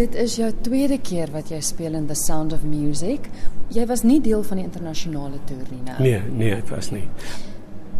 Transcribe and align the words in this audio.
dit 0.00 0.16
is 0.22 0.38
jou 0.38 0.48
tweede 0.64 0.96
keer 1.04 1.30
wat 1.34 1.50
jy 1.52 1.58
speel 1.64 1.96
in 1.98 2.06
The 2.08 2.16
Sound 2.16 2.54
of 2.56 2.64
Music. 2.64 3.28
Jy 3.74 3.84
was 3.90 4.04
nie 4.06 4.20
deel 4.24 4.42
van 4.46 4.60
die 4.60 4.64
internasionale 4.64 5.40
toer 5.48 5.66
nie, 5.68 5.80
nou. 5.84 5.96
Nee, 6.00 6.20
nee, 6.32 6.54
ek 6.56 6.70
was 6.72 6.88
nie. 6.94 7.04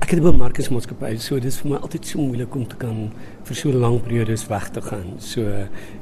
Ek 0.01 0.15
het 0.15 0.23
by 0.25 0.33
Marcus 0.33 0.71
Maatskappy, 0.73 1.13
so 1.21 1.37
dis 1.43 1.59
vir 1.61 1.75
my 1.75 1.83
altyd 1.85 2.09
so 2.09 2.23
moeilik 2.23 2.57
om 2.57 2.65
te 2.69 2.79
kan 2.81 3.11
vir 3.49 3.59
so 3.59 3.75
lank 3.75 4.07
periodes 4.07 4.47
weg 4.49 4.71
te 4.73 4.81
gaan. 4.87 5.19
So 5.21 5.45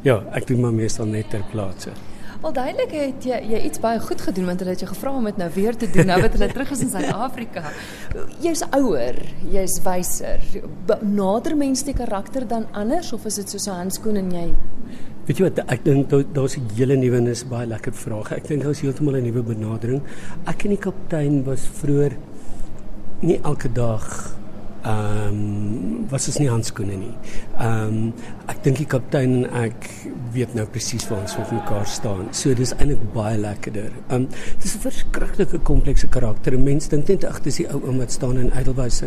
ja, 0.07 0.21
ek 0.39 0.47
doen 0.53 0.63
maar 0.63 0.77
meestal 0.77 1.11
net 1.11 1.33
ter 1.35 1.43
plaatse. 1.51 1.97
Wel 2.39 2.55
duidelik 2.55 2.93
het 2.95 3.25
jy 3.27 3.39
jy 3.51 3.61
iets 3.67 3.83
baie 3.83 3.99
goed 3.99 4.21
gedoen 4.23 4.47
want 4.47 4.63
hulle 4.63 4.77
het 4.77 4.85
jou 4.85 4.93
gevra 4.93 5.17
om 5.19 5.27
dit 5.27 5.41
nou 5.43 5.49
weer 5.57 5.75
te 5.75 5.89
doen 5.91 6.07
nou 6.07 6.21
wat 6.23 6.37
hulle 6.39 6.47
terug 6.55 6.71
is 6.77 6.85
in 6.87 6.93
Suid-Afrika. 6.95 7.75
Jy's 8.45 8.63
ouer, 8.79 9.19
jy's 9.51 9.81
wyser. 9.83 10.47
Nader 11.03 11.59
mens 11.59 11.83
die 11.89 11.97
karakter 11.99 12.47
dan 12.47 12.71
anders 12.79 13.11
of 13.17 13.27
is 13.27 13.43
dit 13.43 13.51
soos 13.51 13.67
'n 13.67 13.81
handskoen 13.83 14.23
en 14.23 14.31
jy 14.31 14.47
Weet 15.29 15.43
jy 15.43 15.45
wat 15.45 15.59
ek 15.69 15.83
dink 15.85 16.09
daar's 16.09 16.57
'n 16.57 16.71
hele 16.73 16.97
nuwe 16.97 17.17
en 17.19 17.27
is 17.29 17.45
baie 17.45 17.67
lekker 17.69 17.93
vraag. 17.93 18.33
Ek 18.33 18.49
dink 18.49 18.63
daar's 18.63 18.81
heeltemal 18.81 19.17
'n 19.17 19.25
nuwe 19.29 19.43
benadering. 19.43 20.01
Ek 20.47 20.65
en 20.65 20.71
die 20.71 20.81
kaptein 20.81 21.45
was 21.45 21.69
vroeër 21.69 22.17
nie 23.21 23.39
elke 23.45 23.69
dag 23.69 24.38
ehm 24.83 25.29
um, 25.29 26.07
was 26.11 26.29
is 26.29 26.39
nie 26.39 26.49
handskoene 26.49 26.97
nie. 26.97 27.15
Ehm 27.59 27.89
um, 27.89 28.13
ek 28.49 28.63
dink 28.65 28.79
die 28.81 28.87
kaptein 28.89 29.35
en 29.45 29.65
ek 29.65 29.89
weet 30.33 30.55
nou 30.57 30.65
presies 30.73 31.05
waar 31.11 31.21
ons 31.25 31.35
op 31.41 31.51
mekaar 31.53 31.87
staan. 31.87 32.29
So 32.33 32.55
dis 32.57 32.73
eintlik 32.79 33.03
baie 33.15 33.37
lekkerder. 33.41 33.91
Ehm 34.09 34.15
um, 34.15 34.29
dis 34.63 34.75
'n 34.77 34.85
verskriklike 34.87 35.59
komplekse 35.59 36.09
karakter. 36.09 36.59
Mense 36.59 36.89
dink 36.89 37.09
net 37.09 37.25
ag 37.25 37.43
dis 37.43 37.57
die 37.57 37.67
ou 37.69 37.81
ou 37.85 37.97
wat 37.99 38.13
staan 38.13 38.39
in 38.39 38.53
Edelweiss. 38.53 39.03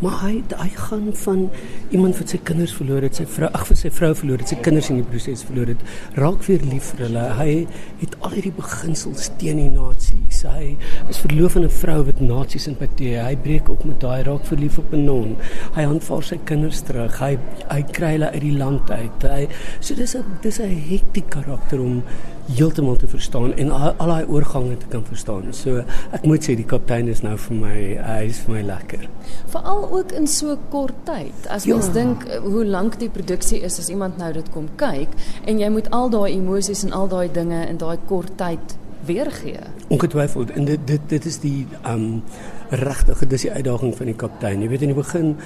Maar 0.00 0.20
hy 0.22 0.42
hy 0.56 0.68
gaan 0.74 1.08
van 1.12 1.50
iemand 1.90 2.18
wat 2.18 2.28
sy 2.28 2.38
kinders 2.42 2.74
verloor 2.74 3.02
het, 3.02 3.16
sy 3.16 3.26
vrou 3.26 3.50
ag 3.52 3.66
vir 3.66 3.76
sy 3.76 3.90
vrou 3.90 4.14
verloor 4.14 4.38
het, 4.38 4.48
sy 4.48 4.60
kinders 4.60 4.90
in 4.90 4.96
die 4.96 5.08
proses 5.08 5.44
verloor 5.44 5.66
het, 5.66 5.82
raak 6.14 6.44
weer 6.46 6.62
lief 6.62 6.92
vir 6.92 7.06
hulle. 7.06 7.24
Hy 7.40 7.66
het 8.00 8.16
al 8.20 8.30
hierdie 8.36 8.54
beginsels 8.56 9.30
teen 9.38 9.56
die 9.56 9.70
nasies. 9.70 10.42
Hy 10.42 10.76
is 11.08 11.18
verloof 11.18 11.56
aan 11.56 11.64
'n 11.64 11.70
vrou 11.70 12.04
wat 12.04 12.20
nasies 12.20 12.62
simpatie. 12.62 13.16
Hy 13.16 13.36
breek 13.36 13.68
op 13.68 13.84
met 13.84 14.00
daai 14.00 14.22
raak 14.22 14.44
verlief 14.44 14.78
op 14.78 14.92
'n 14.92 15.05
non. 15.06 15.36
Hy 15.76 15.86
aanvaar 15.88 16.24
sy 16.26 16.38
kinders 16.48 16.82
terug. 16.86 17.18
Hy 17.22 17.36
hy 17.70 17.82
kry 17.96 18.16
hulle 18.16 18.32
uit 18.34 18.44
die 18.44 18.56
land 18.56 18.90
uit. 18.90 19.28
Hy 19.36 19.46
so 19.80 19.94
dis 19.94 20.16
'n 20.16 20.38
dis 20.42 20.60
'n 20.60 20.72
hektiese 20.90 21.28
karakter 21.30 21.80
om 21.80 22.02
heeltemal 22.46 22.96
te 22.96 23.08
verstaan 23.08 23.54
en 23.54 23.70
al, 23.70 23.94
al 23.98 24.12
daai 24.12 24.26
oorgange 24.30 24.76
te 24.76 24.86
kan 24.86 25.04
verstaan. 25.04 25.50
So 25.56 25.82
ek 26.14 26.26
moet 26.28 26.46
sê 26.46 26.54
die 26.58 26.66
kaptein 26.68 27.10
is 27.10 27.22
nou 27.26 27.34
vir 27.46 27.58
my 27.58 27.76
hy 27.98 28.20
is 28.30 28.40
vir 28.46 28.54
my 28.54 28.62
lekker. 28.62 29.08
Veral 29.54 29.86
ook 29.98 30.12
in 30.12 30.26
so 30.30 30.56
kort 30.70 30.98
tyd. 31.08 31.48
As 31.50 31.66
mens 31.66 31.90
ja. 31.90 31.92
dink 31.98 32.26
eh, 32.28 32.40
hoe 32.44 32.64
lank 32.64 32.98
die 33.02 33.10
produksie 33.10 33.62
is 33.66 33.78
as 33.82 33.90
iemand 33.92 34.18
nou 34.22 34.32
dit 34.32 34.50
kom 34.54 34.68
kyk 34.80 35.14
en 35.44 35.62
jy 35.62 35.70
moet 35.74 35.90
al 35.90 36.10
daai 36.14 36.36
emosies 36.36 36.84
en 36.86 36.94
al 36.96 37.10
daai 37.10 37.28
dinge 37.32 37.66
in 37.66 37.80
daai 37.82 37.98
kort 38.06 38.36
tyd 38.38 38.78
weergee. 39.06 39.66
Ongetwyfeld 39.88 40.50
en 40.50 40.70
dit 40.70 40.86
dit 40.86 41.08
dit 41.08 41.26
is 41.26 41.40
die 41.42 41.66
um 41.86 42.22
regtig 42.70 43.22
dis 43.28 43.46
die 43.46 43.52
uitdaging 43.52 43.94
van 43.96 44.10
die 44.10 44.16
kaptein. 44.18 44.62
Jy 44.62 44.68
weet 44.68 44.82
in 44.82 44.92
die 44.92 44.98
begin 44.98 45.36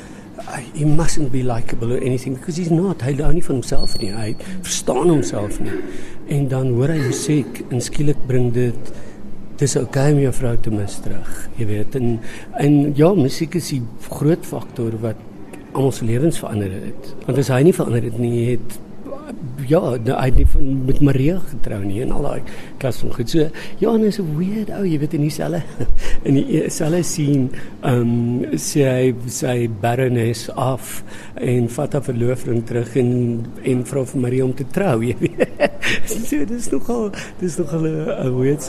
he 0.72 0.86
mustn't 0.88 1.31
be 1.32 1.42
likable 1.44 1.92
or 1.92 2.00
anything 2.00 2.34
because 2.34 2.56
he's 2.56 2.70
not. 2.72 3.03
Hy 3.03 3.14
hou 3.20 3.32
nie 3.34 3.44
van 3.44 3.60
homself 3.60 3.97
nie. 4.00 4.10
Hy 4.14 4.34
verstaan 4.62 5.10
homself 5.10 5.60
nie. 5.60 5.76
En 6.32 6.48
dan 6.48 6.72
hoor 6.76 6.94
hy 6.94 7.00
musiek 7.04 7.62
en 7.69 7.82
skielik 7.84 8.20
bring 8.28 8.53
dit 8.56 8.92
dis 9.60 9.76
okay 9.76 10.14
om 10.14 10.22
jou 10.22 10.32
vrou 10.32 10.54
te 10.56 10.72
mis 10.72 11.00
terug. 11.04 11.32
Jy 11.58 11.66
weet 11.69 11.98
en 12.00 12.14
en 12.60 12.78
ja, 12.97 13.12
musiek 13.14 13.54
is 13.54 13.72
'n 13.72 13.87
groot 14.08 14.47
faktor 14.47 14.97
wat 15.00 15.16
se 15.91 16.04
lewens 16.04 16.38
verander 16.38 16.70
het. 16.70 17.14
Want 17.26 17.38
as 17.38 17.48
hy 17.48 17.62
nie 17.62 17.72
verander 17.72 18.02
het 18.02 18.19
nie, 18.19 18.50
het 18.50 18.78
ja, 19.69 19.81
nou, 19.81 20.16
hy 20.16 20.28
het 20.31 20.37
nie 20.37 20.75
met 20.87 21.00
Maria 21.00 21.38
getrou 21.50 21.81
nie 21.84 22.00
en 22.04 22.12
al 22.16 22.26
daai 22.26 22.43
klas 22.81 23.00
van 23.03 23.15
goed. 23.15 23.31
So 23.31 23.48
Johan 23.82 24.04
is 24.04 24.19
'n 24.21 24.37
weird 24.38 24.71
ou, 24.71 24.84
jy 24.84 24.98
weet 24.98 25.15
in 25.15 25.26
dieselfde 25.26 25.62
in 26.28 26.34
dieselfde 26.34 27.03
sien 27.03 27.50
ehm 27.82 28.00
um, 28.00 28.44
sê 28.54 28.87
hy 28.88 29.15
sy 29.26 29.69
baroness 29.81 30.49
af 30.56 31.03
en 31.34 31.69
vat 31.69 31.93
haar 31.93 32.04
verloofring 32.04 32.65
terug 32.66 32.97
en 32.97 33.10
en 33.62 33.84
vra 33.84 34.04
vir 34.04 34.20
Maria 34.20 34.44
om 34.44 34.54
te 34.54 34.65
trou, 34.65 35.03
jy 35.03 35.16
weet. 35.20 35.70
so 36.28 36.44
dis 36.44 36.70
nogal 36.70 37.10
dis 37.41 37.56
nogal 37.59 37.87
'n 37.87 38.34
weird 38.37 38.62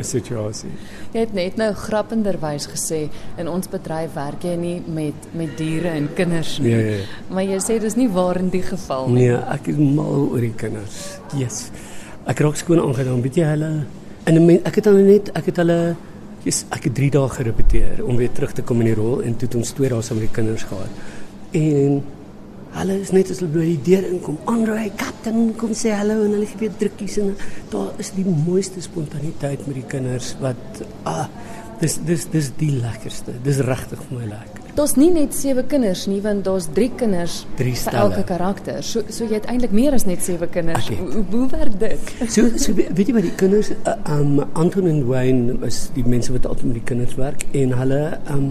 situasie. 0.00 0.70
Jy 1.12 1.22
het 1.24 1.32
net 1.32 1.56
nou 1.56 1.70
grappenderwys 1.72 2.66
gesê 2.68 3.06
in 3.40 3.48
ons 3.48 3.70
bedryf 3.72 4.12
werk 4.16 4.44
jy 4.44 4.56
nie 4.60 4.76
met 4.84 5.28
met 5.32 5.54
diere 5.56 5.94
en 5.96 6.10
kinders 6.14 6.58
nie. 6.60 6.74
Ja, 6.74 6.80
ja. 6.98 6.98
Maar 7.32 7.46
jy 7.48 7.60
sê 7.64 7.78
dis 7.80 7.96
nie 7.96 8.10
waar 8.12 8.40
in 8.40 8.50
die 8.52 8.64
geval 8.64 9.08
nie. 9.08 9.28
Nee, 9.28 9.38
ek 9.54 9.70
is 9.72 9.78
mal 9.80 10.28
oor 10.28 10.44
die 10.44 10.52
kinders. 10.52 10.98
Yes. 11.38 11.70
Ek 12.28 12.44
raak 12.44 12.60
skoon 12.60 12.82
aangedaan, 12.82 13.22
weet 13.24 13.40
jy 13.40 13.48
hulle 13.54 13.72
en 14.28 14.50
ek 14.58 14.80
het 14.80 14.88
hulle 14.90 15.06
net 15.06 15.30
ek 15.38 15.48
het 15.48 15.62
hulle 15.62 15.78
yes, 16.44 16.64
ek 16.74 16.90
het 16.90 16.96
3 16.98 17.10
dae 17.16 17.32
gerepeteer 17.32 18.04
om 18.04 18.20
weer 18.20 18.32
terug 18.34 18.52
te 18.52 18.64
kom 18.66 18.82
in 18.84 18.90
die 18.90 18.98
rol 18.98 19.22
en 19.24 19.36
toe 19.36 19.48
het 19.48 19.56
ons 19.58 19.72
twee 19.76 19.88
dae 19.88 20.04
saam 20.04 20.20
met 20.20 20.28
die 20.28 20.34
kinders 20.36 20.66
gehad. 20.68 21.02
En 21.56 22.02
hulle 22.76 22.98
is 23.02 23.12
net 23.14 23.30
as 23.32 23.40
hulle 23.42 23.52
by 23.54 23.66
die 23.66 23.80
deur 23.88 24.08
inkom, 24.12 24.38
Andre, 24.50 24.88
kaptein, 25.00 25.52
kom 25.58 25.74
sê 25.76 25.94
hallo 25.96 26.20
en 26.26 26.36
hulle 26.36 26.48
gee 26.50 26.62
weer 26.64 26.74
drukkies 26.80 27.18
en 27.22 27.34
daar 27.72 27.92
is 28.02 28.12
die 28.16 28.26
mooiste 28.28 28.82
spontaniteit 28.84 29.66
met 29.66 29.80
die 29.80 29.88
kinders 29.88 30.34
wat 30.42 30.84
ah 31.08 31.26
dis 31.80 31.98
dis 32.06 32.24
dis 32.32 32.48
die 32.58 32.72
lekkerste. 32.74 33.36
Dis 33.44 33.60
regtig 33.66 34.00
vir 34.08 34.18
my 34.18 34.30
lekker. 34.32 34.64
Daar's 34.78 34.94
nie 34.98 35.08
net 35.10 35.34
sewe 35.34 35.64
kinders 35.66 36.04
nie, 36.10 36.20
want 36.22 36.44
daar's 36.46 36.68
3 36.74 36.88
kinders 37.00 37.40
drie 37.58 37.74
vir 37.74 37.96
elke 37.98 38.22
karakter. 38.26 38.82
So 38.86 39.02
so 39.10 39.26
jy 39.26 39.38
het 39.40 39.48
eintlik 39.50 39.74
meer 39.74 39.96
as 39.96 40.06
net 40.06 40.22
sewe 40.22 40.46
kinders. 40.54 40.90
Hoe, 40.98 41.24
hoe 41.32 41.46
werk 41.54 41.78
dit? 41.80 42.12
So 42.30 42.50
so 42.58 42.74
weet 42.78 43.08
jy 43.08 43.16
wat 43.16 43.26
die 43.26 43.34
kinders 43.40 43.72
uh, 43.78 43.96
um 44.14 44.38
Anton 44.52 44.86
en 44.90 45.02
Wayne 45.08 45.58
is 45.66 45.88
die 45.96 46.06
mense 46.06 46.34
wat 46.34 46.46
altyd 46.46 46.70
met 46.70 46.80
die 46.80 46.86
kinders 46.92 47.18
werk 47.18 47.46
en 47.58 47.74
hulle 47.78 48.02
um 48.34 48.48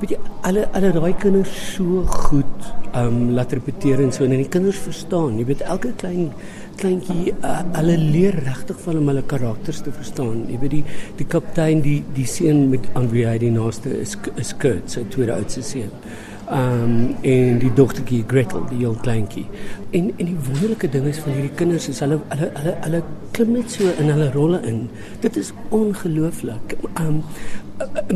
weet 0.00 0.14
jy 0.14 0.18
alle 0.48 0.64
alle 0.76 0.92
daai 0.96 1.12
kinders 1.20 1.52
so 1.74 2.04
goed 2.08 2.70
um 2.96 3.18
laat 3.36 3.52
repeteer 3.52 4.00
en 4.02 4.12
so 4.12 4.24
en, 4.24 4.34
die 4.34 4.48
kinders 4.48 4.80
verstaan. 4.86 5.38
Jy 5.38 5.46
weet 5.52 5.66
elke 5.66 5.92
klein 6.00 6.32
kleintjie 6.80 7.34
uh, 7.44 7.58
hulle 7.76 7.96
leer 8.00 8.38
regtig 8.46 8.78
van 8.86 8.96
hom 8.96 9.10
hulle 9.12 9.24
karakters 9.28 9.82
te 9.84 9.92
verstaan. 9.92 10.46
Jy 10.48 10.58
weet 10.62 10.76
die 10.78 10.82
die 11.20 11.28
kaptein 11.28 11.84
die 11.84 11.98
die 12.16 12.26
seun 12.28 12.68
met 12.72 12.88
aan 12.96 13.10
wie 13.12 13.26
hy 13.28 13.36
die 13.42 13.52
naaste 13.52 13.92
is 14.00 14.16
is 14.40 14.54
Kurt, 14.62 14.88
sy 14.92 15.04
tweede 15.12 15.36
oudste 15.36 15.64
seun. 15.66 15.92
Um, 16.50 17.14
en 17.22 17.58
die 17.62 17.70
dogtertjie 17.78 18.24
Gretel, 18.26 18.64
die 18.72 18.80
heel 18.82 18.96
kleintjie. 19.02 19.44
En 19.94 20.08
en 20.16 20.26
die 20.26 20.38
wonderlike 20.48 20.88
ding 20.90 21.04
is 21.06 21.20
van 21.22 21.36
hierdie 21.36 21.54
kinders 21.54 21.86
is 21.88 22.00
hulle 22.02 22.18
hulle 22.32 22.48
hulle 22.56 22.72
hulle 22.86 23.02
klim 23.36 23.52
net 23.54 23.70
so 23.70 23.92
in 24.02 24.10
hulle 24.10 24.26
rolle 24.34 24.58
in. 24.66 24.80
Dit 25.22 25.38
is 25.38 25.52
ongelooflik. 25.68 26.74
Um, 26.98 27.20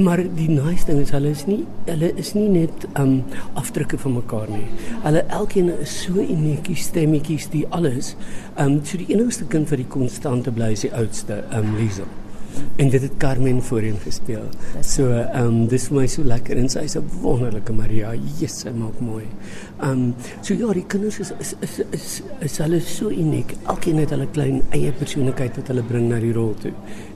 maar 0.03 0.19
die 0.35 0.49
nice 0.51 0.83
ding 0.91 0.99
is 1.01 1.15
hulle 1.15 1.31
is 1.31 1.47
nie 1.47 1.61
hulle 1.87 2.11
is 2.21 2.35
nie 2.35 2.49
net 2.57 2.89
um 2.99 3.15
afdrukke 3.63 4.03
van 4.03 4.19
mekaar 4.19 4.51
nie. 4.51 4.67
Hulle 5.07 5.23
elkeen 5.39 5.71
is 5.79 5.95
so 6.03 6.19
uniekie 6.19 6.77
stemmetjies 6.77 7.47
die 7.55 7.65
alles. 7.71 8.17
Um 8.59 8.81
so 8.83 8.99
die 8.99 9.13
enigste 9.15 9.47
kind 9.47 9.71
wat 9.71 9.79
die 9.79 9.91
konstante 9.97 10.51
bly 10.51 10.75
is 10.75 10.87
die 10.89 10.93
oudste, 10.93 11.45
um 11.55 11.77
Liesel. 11.79 12.11
En 12.77 12.89
dit 12.91 13.03
het 13.03 13.17
Carmen 13.19 13.63
voorheen 13.63 13.97
gespeel. 14.03 14.49
So 14.81 15.11
um 15.35 15.67
dis 15.71 15.89
vir 15.89 16.01
my 16.01 16.07
so 16.11 16.25
lekker 16.27 16.59
en 16.59 16.69
sy 16.69 16.85
is 16.89 16.97
'n 16.97 17.05
wonderlike 17.23 17.73
Maria. 17.73 18.15
Jesus, 18.15 18.61
sy 18.61 18.71
maak 18.71 19.01
mooi. 19.01 19.25
Um 19.83 20.15
so 20.41 20.55
ja, 20.55 20.73
die 20.73 20.87
kinders 20.87 21.19
is 21.21 21.33
is 21.39 21.55
is 21.61 21.81
is, 21.91 22.23
is 22.41 22.59
hulle 22.59 22.81
so 22.81 23.11
uniek. 23.11 23.55
Elkeen 23.67 23.99
het 23.99 24.11
hulle 24.11 24.27
klein 24.27 24.63
eie 24.71 24.93
persoonlikheid 24.93 25.57
wat 25.57 25.69
hulle 25.69 25.83
bring 25.83 26.09
na 26.09 26.21
die 26.21 26.33
rol 26.33 26.55
toe 26.55 26.73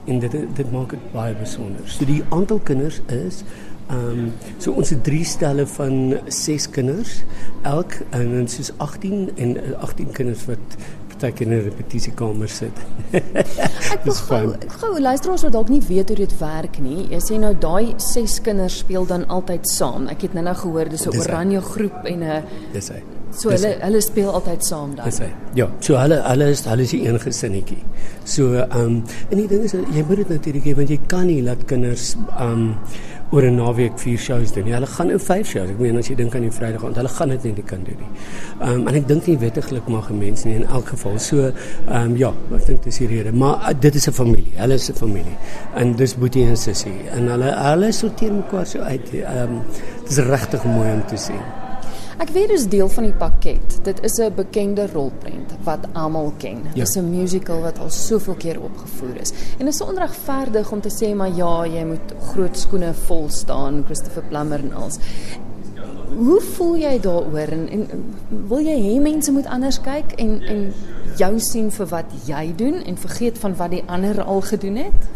en 0.07 0.19
dit 0.19 0.31
dit 0.31 0.71
maak 0.71 0.89
dit 0.89 1.11
baie 1.13 1.35
besonder. 1.35 1.81
So 1.85 2.05
die 2.05 2.23
aantal 2.29 2.59
kinders 2.59 3.01
is 3.07 3.43
ehm 3.89 4.19
um, 4.19 4.25
so 4.61 4.71
ons 4.77 4.91
het 4.93 5.03
drie 5.03 5.23
stelle 5.25 5.65
van 5.65 6.19
6 6.27 6.67
kinders 6.75 7.23
elk 7.65 7.95
en 8.13 8.35
ons 8.43 8.59
is 8.61 8.69
18 8.77 9.31
en 9.35 9.55
18 9.79 10.11
kinders 10.13 10.43
wat 10.45 10.75
partyke 11.19 11.43
in 11.43 11.53
'n 11.53 11.63
repetisiekamer 11.63 12.49
sit. 12.49 12.71
ek 13.93 14.03
wil 14.03 14.13
gou 14.13 14.55
gou 14.79 14.99
luister 14.99 15.31
ons 15.31 15.43
wat 15.43 15.53
dalk 15.53 15.69
nie 15.69 15.81
weet 15.87 16.07
hoe 16.07 16.17
dit 16.17 16.35
werk 16.39 16.79
nie. 16.79 17.07
Jy 17.11 17.19
sê 17.19 17.39
nou 17.39 17.53
daai 17.53 17.93
6 17.97 18.41
kinders 18.41 18.77
speel 18.77 19.05
dan 19.05 19.27
altyd 19.27 19.67
saam. 19.67 20.07
Ek 20.07 20.21
het 20.21 20.33
nou-nou 20.33 20.55
gehoor 20.55 20.89
dis 20.89 21.05
'n 21.05 21.19
oranje 21.19 21.61
groep 21.61 22.05
en 22.05 22.23
'n 22.23 22.43
Dis 22.73 22.89
hy. 22.89 23.03
So 23.31 23.49
hulle 23.49 23.75
hulle 23.81 24.01
speel 24.01 24.31
altyd 24.31 24.65
saam 24.65 24.95
dan. 24.95 25.05
Dis 25.05 25.19
hy. 25.19 25.29
Ja, 25.53 25.67
so 25.79 25.97
hulle 25.97 26.21
hulle 26.23 26.49
is 26.49 26.65
hulle 26.65 26.81
is 26.81 26.93
een 26.93 27.19
gesinnetjie. 27.19 27.83
So 28.23 28.53
ehm 28.55 28.79
um, 28.79 29.03
en 29.29 29.37
die 29.37 29.47
ding 29.47 29.63
is 29.63 29.73
jy 29.73 30.03
moet 30.07 30.17
dit 30.17 30.29
natuurlik 30.29 30.65
hê 30.65 30.75
want 30.75 30.89
jy 30.89 30.99
kan 31.07 31.27
nie 31.27 31.41
laat 31.43 31.65
kinders 31.65 32.15
ehm 32.15 32.51
um, 32.51 32.75
oor 33.31 33.43
'n 33.43 33.55
naweek 33.55 33.99
vier 33.99 34.17
shows 34.17 34.51
doen 34.53 34.63
nie. 34.65 34.73
Hulle 34.73 34.87
gaan 34.87 35.09
in 35.11 35.19
vyf 35.19 35.47
shows. 35.47 35.69
Ek 35.69 35.79
meen 35.79 35.97
as 35.97 36.07
jy 36.09 36.15
dink 36.15 36.35
aan 36.35 36.41
die 36.41 36.51
Vrydag 36.51 36.83
aand, 36.85 36.95
hulle 36.95 37.09
gaan 37.09 37.29
dit 37.29 37.43
nie 37.43 37.63
kan 37.63 37.83
doen 37.83 37.99
nie. 37.99 38.11
Ehm 38.61 38.81
um, 38.81 38.87
en 38.87 38.95
ek 38.95 39.07
dink 39.07 39.27
nie 39.27 39.37
wettiglik 39.37 39.87
mag 39.87 40.09
mense 40.09 40.47
nie 40.47 40.55
in 40.55 40.65
elk 40.65 40.87
geval. 40.95 41.19
So 41.19 41.37
ehm 41.37 41.95
um, 41.95 42.17
ja, 42.17 42.33
ek 42.55 42.65
dink 42.65 42.83
dis 42.83 42.97
die 42.97 43.07
rede, 43.07 43.31
maar 43.31 43.69
uh, 43.69 43.73
dit 43.79 43.95
is 43.95 44.07
'n 44.07 44.11
familie. 44.13 44.53
Hulle 44.55 44.73
is 44.73 44.89
'n 44.89 44.93
familie. 44.93 45.37
En 45.75 45.95
dis 45.95 46.15
Boetie 46.15 46.45
en 46.45 46.57
Sissie 46.57 47.09
en 47.13 47.27
hulle 47.27 47.53
hulle 47.53 47.91
sorteer 47.91 48.33
mekaar 48.33 48.65
so 48.65 48.79
uit. 48.79 49.13
Ehm 49.13 49.43
um, 49.43 49.61
dis 50.07 50.17
regtig 50.17 50.63
mooi 50.63 50.91
om 50.91 51.05
te 51.07 51.17
sien. 51.17 51.68
Ek 52.19 52.33
weet 52.35 52.49
dis 52.51 52.65
deel 52.67 52.89
van 52.91 53.05
die 53.07 53.15
pakket. 53.15 53.77
Dit 53.85 54.01
is 54.03 54.17
'n 54.19 54.33
bekende 54.35 54.87
rolprent 54.91 55.53
wat 55.63 55.87
almal 55.93 56.33
ken. 56.37 56.59
Ja. 56.63 56.83
Dit 56.83 56.87
is 56.87 56.97
'n 56.97 57.09
musical 57.09 57.61
wat 57.61 57.79
al 57.79 57.89
soveel 57.89 58.33
keer 58.33 58.61
opgevoer 58.61 59.21
is. 59.21 59.31
En 59.57 59.65
dit 59.65 59.73
is 59.73 59.81
onregverdig 59.81 60.71
om 60.71 60.81
te 60.81 60.89
sê 60.89 61.15
maar 61.15 61.35
ja, 61.35 61.65
jy 61.65 61.85
moet 61.85 62.13
groot 62.31 62.57
skoene 62.57 62.93
vol 62.93 63.29
staan, 63.29 63.83
Christopher 63.85 64.23
Plummer 64.23 64.59
en 64.59 64.73
als. 64.73 64.99
Hoe 66.17 66.41
voel 66.41 66.75
jy 66.77 66.99
daaroor 66.99 67.47
en, 67.47 67.69
en 67.69 67.87
wil 68.47 68.59
jy 68.59 68.77
hê 68.81 69.01
mense 69.01 69.31
moet 69.31 69.45
anders 69.45 69.81
kyk 69.81 70.11
en 70.17 70.41
en 70.41 70.73
jou 71.15 71.39
sien 71.39 71.71
vir 71.71 71.85
wat 71.85 72.05
jy 72.25 72.53
doen 72.55 72.83
en 72.83 72.97
vergeet 72.97 73.37
van 73.37 73.55
wat 73.55 73.71
die 73.71 73.83
ander 73.85 74.21
al 74.21 74.41
gedoen 74.41 74.75
het? 74.75 75.07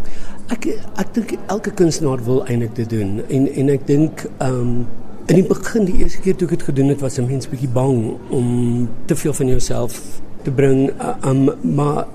Ek 0.48 0.66
ek 0.96 1.14
dink 1.14 1.38
elke 1.48 1.72
kunstenaar 1.72 2.24
wil 2.24 2.46
eintlik 2.46 2.76
dit 2.76 2.90
doen 2.90 3.22
en 3.28 3.54
en 3.54 3.70
ek 3.70 3.88
dink 3.88 4.30
ehm 4.38 4.60
um, 4.60 4.88
In 5.24 5.38
die 5.40 5.46
begin 5.48 5.86
die 5.88 6.02
eerste 6.04 6.20
keer 6.20 6.36
toe 6.36 6.50
ek 6.50 6.58
dit 6.58 6.66
gedoen 6.68 6.90
het, 6.92 7.00
was 7.00 7.18
'n 7.18 7.26
mens 7.26 7.48
bietjie 7.48 7.70
bang 7.72 8.18
om 8.30 8.90
te 9.06 9.16
veel 9.16 9.34
van 9.34 9.48
jouself 9.48 10.20
te 10.44 10.52
bring. 10.52 10.92
Uh, 11.00 11.16
um, 11.30 11.50
maar 11.76 12.08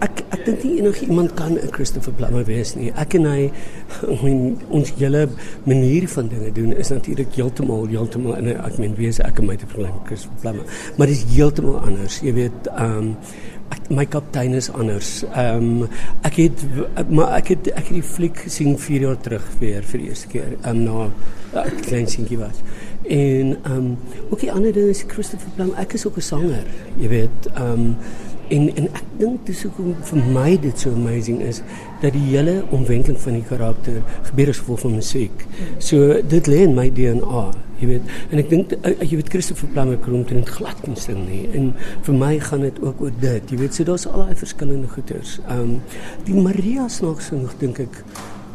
ek 0.00 0.22
ek 0.32 0.44
dink 0.46 0.62
nie 0.64 0.78
enige 0.78 1.04
iemand 1.04 1.34
kan 1.34 1.52
'n 1.52 1.72
Christopher 1.76 2.12
Plummer 2.12 2.44
wees 2.44 2.74
nie. 2.74 2.92
Ek 2.96 3.14
en 3.14 3.26
en 4.30 4.58
ons 4.68 4.92
hele 4.96 5.28
manier 5.64 6.08
van 6.08 6.28
dinge 6.28 6.52
doen 6.52 6.72
is 6.72 6.88
natuurlik 6.88 7.34
heeltemal 7.34 7.86
heeltemal 7.86 8.36
in 8.36 8.44
'n 8.44 8.64
ek 8.64 8.78
meen 8.78 8.94
wees 8.94 9.20
ek 9.20 9.38
en 9.38 9.46
my 9.46 9.56
te 9.56 9.66
vergelyk 9.66 10.06
Christopher 10.06 10.40
Plummer. 10.40 10.64
Maar 10.96 11.06
dit 11.06 11.16
is 11.16 11.34
heeltemal 11.36 11.78
anders. 11.80 12.20
Jy 12.20 12.32
weet, 12.32 12.68
um, 12.78 13.16
my 13.90 14.06
kaptein 14.06 14.54
is 14.54 14.70
anders. 14.70 15.24
Ehm 15.34 15.82
um, 15.82 15.88
ek 16.22 16.36
het 16.36 16.62
maar 17.08 17.34
ek 17.40 17.48
het 17.54 17.70
ek 17.72 17.90
het 17.90 17.96
die 17.98 18.06
fliek 18.06 18.38
gesien 18.46 18.78
4 18.78 19.06
jaar 19.06 19.20
terug 19.20 19.46
weer 19.58 19.82
vir 19.82 20.02
die 20.02 20.08
eerste 20.08 20.30
keer. 20.30 20.56
Ehm 20.62 20.76
um, 20.76 20.82
na 20.84 20.92
nou, 20.92 21.10
'n 21.66 21.80
klein 21.86 22.06
seentjie 22.06 22.38
was. 22.38 22.62
En 23.02 23.56
ehm 23.62 23.76
um, 23.76 23.96
ook 24.30 24.40
die 24.40 24.52
ander 24.52 24.72
ding 24.72 24.88
is 24.88 25.04
Christopher 25.06 25.50
Plum. 25.54 25.72
Ek 25.76 25.92
is 25.92 26.06
ook 26.06 26.16
'n 26.16 26.20
sanger, 26.20 26.66
jy 26.96 27.08
weet. 27.08 27.50
Ehm 27.54 27.72
um, 27.72 27.96
en 28.48 28.76
en 28.76 28.86
ek 28.92 29.06
dink 29.18 29.46
dis 29.46 29.62
hoekom 29.62 29.94
vir 30.02 30.22
my 30.34 30.58
dit 30.58 30.78
so 30.78 30.90
amazing 30.90 31.40
is 31.40 31.62
dat 32.02 32.12
die 32.12 32.28
hele 32.32 32.64
omwenteling 32.70 33.18
van 33.20 33.32
die 33.32 33.46
karakter 33.48 34.02
gebeur 34.22 34.48
as 34.48 34.58
gevolg 34.58 34.80
van 34.80 34.94
musiek. 34.94 35.46
So 35.78 36.22
dit 36.22 36.46
lê 36.46 36.62
in 36.66 36.74
my 36.74 36.90
DNA. 36.90 37.69
Jy 37.80 37.88
weet, 37.88 38.10
en 38.28 38.42
ek 38.42 38.50
dink 38.52 38.74
uh, 38.76 38.92
jy 39.00 39.16
weet 39.16 39.32
Christopher 39.32 39.70
Plummer 39.72 40.00
kom 40.04 40.24
teen 40.28 40.44
glad 40.48 40.82
nie 40.86 40.98
sing 41.00 41.22
nie. 41.24 41.46
En 41.56 41.72
vir 42.06 42.18
my 42.20 42.34
gaan 42.44 42.66
dit 42.66 42.82
ook 42.84 43.00
oor 43.06 43.16
dit. 43.22 43.54
Jy 43.54 43.60
weet, 43.62 43.76
so 43.76 43.88
daar's 43.88 44.06
al 44.10 44.26
daai 44.26 44.36
verskillende 44.42 44.92
goeters. 44.92 45.38
Ehm 45.46 45.64
um, 45.64 45.74
die 46.28 46.36
Maria 46.36 46.88
snaaks 46.92 47.32
sing 47.32 47.48
dink 47.62 47.80
ek 47.86 48.02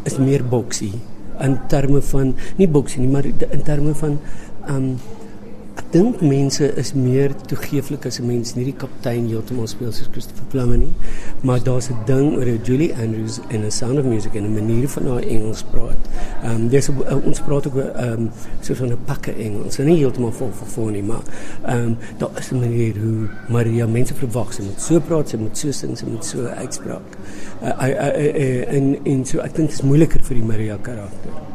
is 0.05 0.19
meer 0.21 0.45
boksie 0.45 0.93
in 1.43 1.57
terme 1.71 2.01
van 2.13 2.33
nie 2.59 2.67
boksie 2.71 3.01
nie, 3.03 3.11
maar 3.11 3.25
in 3.27 3.63
terme 3.67 3.95
van 3.97 4.19
ehm 4.67 4.75
um, 4.75 4.89
dink 5.95 6.19
mense 6.21 6.67
is 6.79 6.91
meer 6.93 7.31
toegeeflik 7.47 8.05
as 8.05 8.19
'n 8.19 8.27
mens 8.27 8.55
nie 8.55 8.65
die 8.65 8.75
kaptein 8.83 9.27
heeltemal 9.27 9.67
speel 9.67 9.91
soos 9.91 10.09
Christopher 10.11 10.45
Plummer 10.51 10.77
nie, 10.77 10.93
maar 11.41 11.63
daar's 11.63 11.89
'n 11.89 11.97
ding 12.05 12.35
oor 12.37 12.47
Julie 12.63 12.93
Andrews 12.95 13.39
en 13.49 13.63
'n 13.63 13.71
sound 13.71 13.99
of 13.99 14.05
music 14.05 14.35
en 14.35 14.43
'n 14.43 14.53
manier 14.53 14.89
van 14.89 15.07
haar 15.07 15.23
Engels 15.23 15.63
praat. 15.63 15.97
Ehm 16.43 16.55
um, 16.55 16.67
dis 16.69 16.89
uh, 16.89 17.25
ons 17.25 17.39
praat 17.39 17.67
ook 17.67 17.77
ehm 17.77 18.11
um, 18.11 18.29
so 18.61 18.73
van 18.73 18.87
'n 18.87 18.97
pakke 19.05 19.33
Engels. 19.33 19.79
En 19.79 19.85
nie 19.85 19.97
heeltemal 19.97 20.31
vol 20.31 20.51
vir 20.51 20.67
voor 20.67 20.91
nie, 20.91 21.03
maar 21.03 21.23
ehm 21.65 21.77
um, 21.77 21.97
daar 22.17 22.31
is 22.37 22.51
'n 22.51 22.59
manier 22.59 22.93
hoe 22.97 23.29
Maria 23.49 23.87
mense 23.87 24.13
verwag 24.13 24.53
sy 24.53 24.61
moet 24.61 24.81
so 24.81 24.99
praat, 24.99 25.29
sy 25.29 25.37
moet 25.37 25.57
so 25.57 25.71
sing, 25.71 25.97
sy 25.97 26.05
moet 26.05 26.25
so 26.25 26.45
uitspraak. 26.45 27.17
Uh, 27.63 27.67
uh, 27.67 27.89
uh, 27.89 28.17
uh, 28.17 28.35
uh, 28.35 28.73
en 28.73 28.97
en 29.03 29.25
so 29.25 29.39
ek 29.39 29.55
dink 29.55 29.69
dit 29.69 29.79
is 29.79 29.85
moeiliker 29.85 30.23
vir 30.23 30.35
die 30.35 30.45
Maria 30.45 30.77
karakter. 30.81 31.54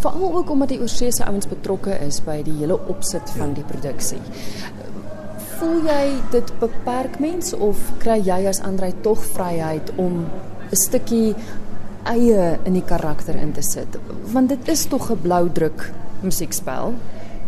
Veral 0.00 0.34
ook 0.34 0.50
omdat 0.50 0.68
die 0.72 0.80
oorseese 0.80 1.24
ouens 1.24 1.48
betrokke 1.48 1.98
is 2.06 2.22
by 2.24 2.38
die 2.42 2.56
hele 2.56 2.78
opsit 2.88 3.30
van 3.36 3.52
die 3.56 3.64
produksie. 3.68 4.20
Voel 5.58 5.82
jy 5.84 6.04
dit 6.32 6.52
beperk 6.60 7.18
mense 7.20 7.56
of 7.56 7.82
kry 8.00 8.16
jy 8.24 8.38
as 8.48 8.62
Andrei 8.64 8.94
tog 9.04 9.20
vryheid 9.34 9.92
om 9.96 10.24
'n 10.70 10.76
stukkie 10.76 11.34
eie 12.08 12.58
in 12.64 12.72
die 12.72 12.84
karakter 12.84 13.36
in 13.36 13.52
te 13.52 13.62
sit? 13.62 13.98
Want 14.32 14.48
dit 14.48 14.68
is 14.68 14.86
tog 14.86 15.10
'n 15.10 15.20
blou 15.20 15.52
druk 15.52 15.92
musiekspel. 16.22 16.94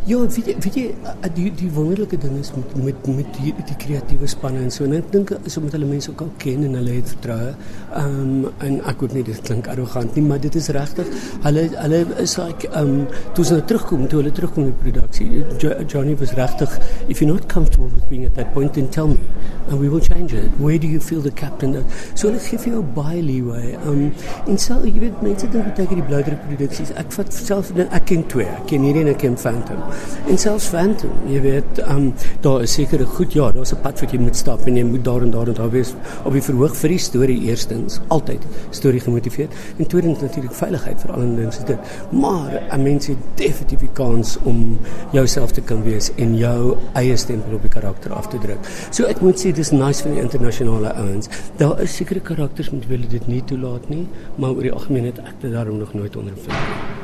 Ja, 0.03 0.17
weet 0.19 0.49
jy, 0.49 0.53
weet 0.59 0.75
jy 0.75 0.83
eh, 1.07 1.29
die 1.31 1.45
die 1.55 1.69
wonderlike 1.71 2.17
ding 2.19 2.33
is 2.41 2.49
met 2.57 2.73
met 2.83 3.05
met 3.07 3.37
die 3.39 3.77
kreatiewe 3.79 4.27
spanne 4.27 4.65
en 4.65 4.73
so 4.75 4.83
en 4.83 4.97
ek 4.97 5.13
dink 5.13 5.31
is 5.47 5.55
omdat 5.61 5.77
hulle 5.77 5.87
mense 5.87 6.09
ook 6.11 6.25
al 6.25 6.33
ken 6.43 6.65
en 6.67 6.73
hulle 6.75 6.97
het 6.97 7.13
vertroue. 7.13 7.53
Ehm 8.01 8.17
um, 8.25 8.49
en 8.67 8.81
ek 8.91 9.05
hoop 9.05 9.15
nie 9.15 9.23
dit 9.29 9.39
klink 9.47 9.69
arrogant 9.71 10.19
nie, 10.19 10.25
maar 10.27 10.41
dit 10.43 10.59
is 10.59 10.67
regtig 10.75 11.13
hulle 11.45 11.63
hulle 11.77 12.01
is 12.25 12.35
like 12.41 12.67
ehm 12.73 12.91
um, 12.97 13.21
toe 13.37 13.45
hulle 13.53 13.63
terugkom, 13.71 14.03
toe 14.11 14.19
hulle 14.25 14.33
terugkom 14.41 14.65
in 14.65 14.73
die 14.73 14.81
produksie. 14.81 15.45
Jo, 15.63 15.77
Johnny 15.95 16.19
was 16.25 16.35
regtig 16.41 16.75
if 17.07 17.23
you're 17.23 17.31
not 17.31 17.47
comfortable 17.47 17.95
with 17.95 18.11
being 18.11 18.27
at 18.27 18.35
that 18.35 18.51
point 18.59 18.75
then 18.75 18.91
tell 18.91 19.07
me 19.07 19.23
and 19.69 19.79
we 19.79 19.87
will 19.87 20.03
change 20.03 20.35
it. 20.35 20.51
Where 20.59 20.83
do 20.83 20.91
you 20.91 20.99
feel 20.99 21.23
the 21.23 21.31
captain? 21.45 21.79
So 22.17 22.27
hulle 22.27 22.43
gee 22.49 22.59
vir 22.65 22.75
jou 22.81 22.83
baie 22.99 23.23
leeway. 23.23 23.77
Ehm 23.77 23.95
um, 23.95 24.05
en 24.51 24.59
so 24.67 24.83
jy 24.83 24.99
weet 25.07 25.23
mense 25.23 25.47
dink 25.47 25.71
dat 25.71 25.87
ek 25.87 25.95
die 25.95 26.11
blou-druk 26.11 26.43
produksies, 26.51 26.91
ek 26.99 27.15
vat 27.21 27.33
self 27.39 27.71
ek 27.87 28.11
ken 28.11 28.27
twee. 28.35 28.51
Ek 28.59 28.69
ken 28.75 28.91
hierdie 28.91 29.07
en 29.07 29.15
ek 29.15 29.23
ken 29.23 29.39
Phantom 29.47 29.92
en 30.29 30.39
selfs 30.39 30.69
Phantom, 30.73 31.11
jy 31.29 31.41
weet, 31.41 31.83
um, 31.89 32.13
daar 32.41 32.63
is 32.63 32.73
sekere 32.73 33.05
goed 33.05 33.33
ja, 33.33 33.51
daar's 33.53 33.73
'n 33.73 33.81
pad 33.83 34.01
wat 34.01 34.13
jy 34.13 34.19
moet 34.19 34.37
stap 34.37 34.67
en 34.67 34.77
jy 34.77 34.85
moet 34.85 35.05
daar 35.05 35.23
en 35.23 35.31
daar 35.31 35.49
en 35.49 35.55
daar 35.55 35.71
wees 35.71 35.95
op 36.25 36.33
die 36.33 36.43
verhoog 36.43 36.77
vir 36.77 36.89
die 36.89 36.99
storie 36.99 37.41
eerstens, 37.49 38.01
altyd 38.09 38.43
storie 38.71 39.01
gemotiveerd 39.01 39.53
en 39.79 39.87
tweedens 39.87 40.21
natuurlik 40.21 40.55
veiligheid 40.55 41.01
vir 41.01 41.13
al 41.13 41.21
die 41.21 41.37
dinge 41.37 41.53
se 41.53 41.65
dit. 41.65 41.79
Maar 42.11 42.63
'n 42.73 42.83
mens 42.83 43.07
het 43.07 43.19
definitief 43.35 43.81
die 43.81 43.93
kans 43.93 44.39
om 44.43 44.79
jouself 45.13 45.53
te 45.53 45.61
kan 45.61 45.83
wees 45.83 46.11
en 46.17 46.37
jou 46.37 46.77
eie 46.93 47.17
stempel 47.17 47.55
op 47.55 47.63
die 47.63 47.71
karakter 47.71 48.13
af 48.13 48.29
te 48.29 48.39
druk. 48.39 48.59
So 48.91 49.05
ek 49.05 49.21
moet 49.21 49.39
sê 49.41 49.53
dis 49.53 49.71
nice 49.71 50.03
van 50.03 50.15
die 50.15 50.21
internasionale 50.21 50.93
ouens. 50.95 51.29
Daar 51.57 51.81
is 51.81 51.97
sekere 51.97 52.21
karakters 52.21 52.71
met 52.71 52.87
wie 52.87 52.97
hulle 52.97 53.09
dit 53.09 53.27
nie 53.27 53.43
toelaat 53.45 53.89
nie, 53.89 54.07
maar 54.37 54.51
oor 54.51 54.63
die 54.63 54.73
algemeen 54.73 55.05
het 55.05 55.19
ek 55.19 55.41
dit 55.41 55.53
daarom 55.53 55.79
nog 55.79 55.95
nooit 55.95 56.17
ondervind 56.17 56.59
nie. 56.59 57.02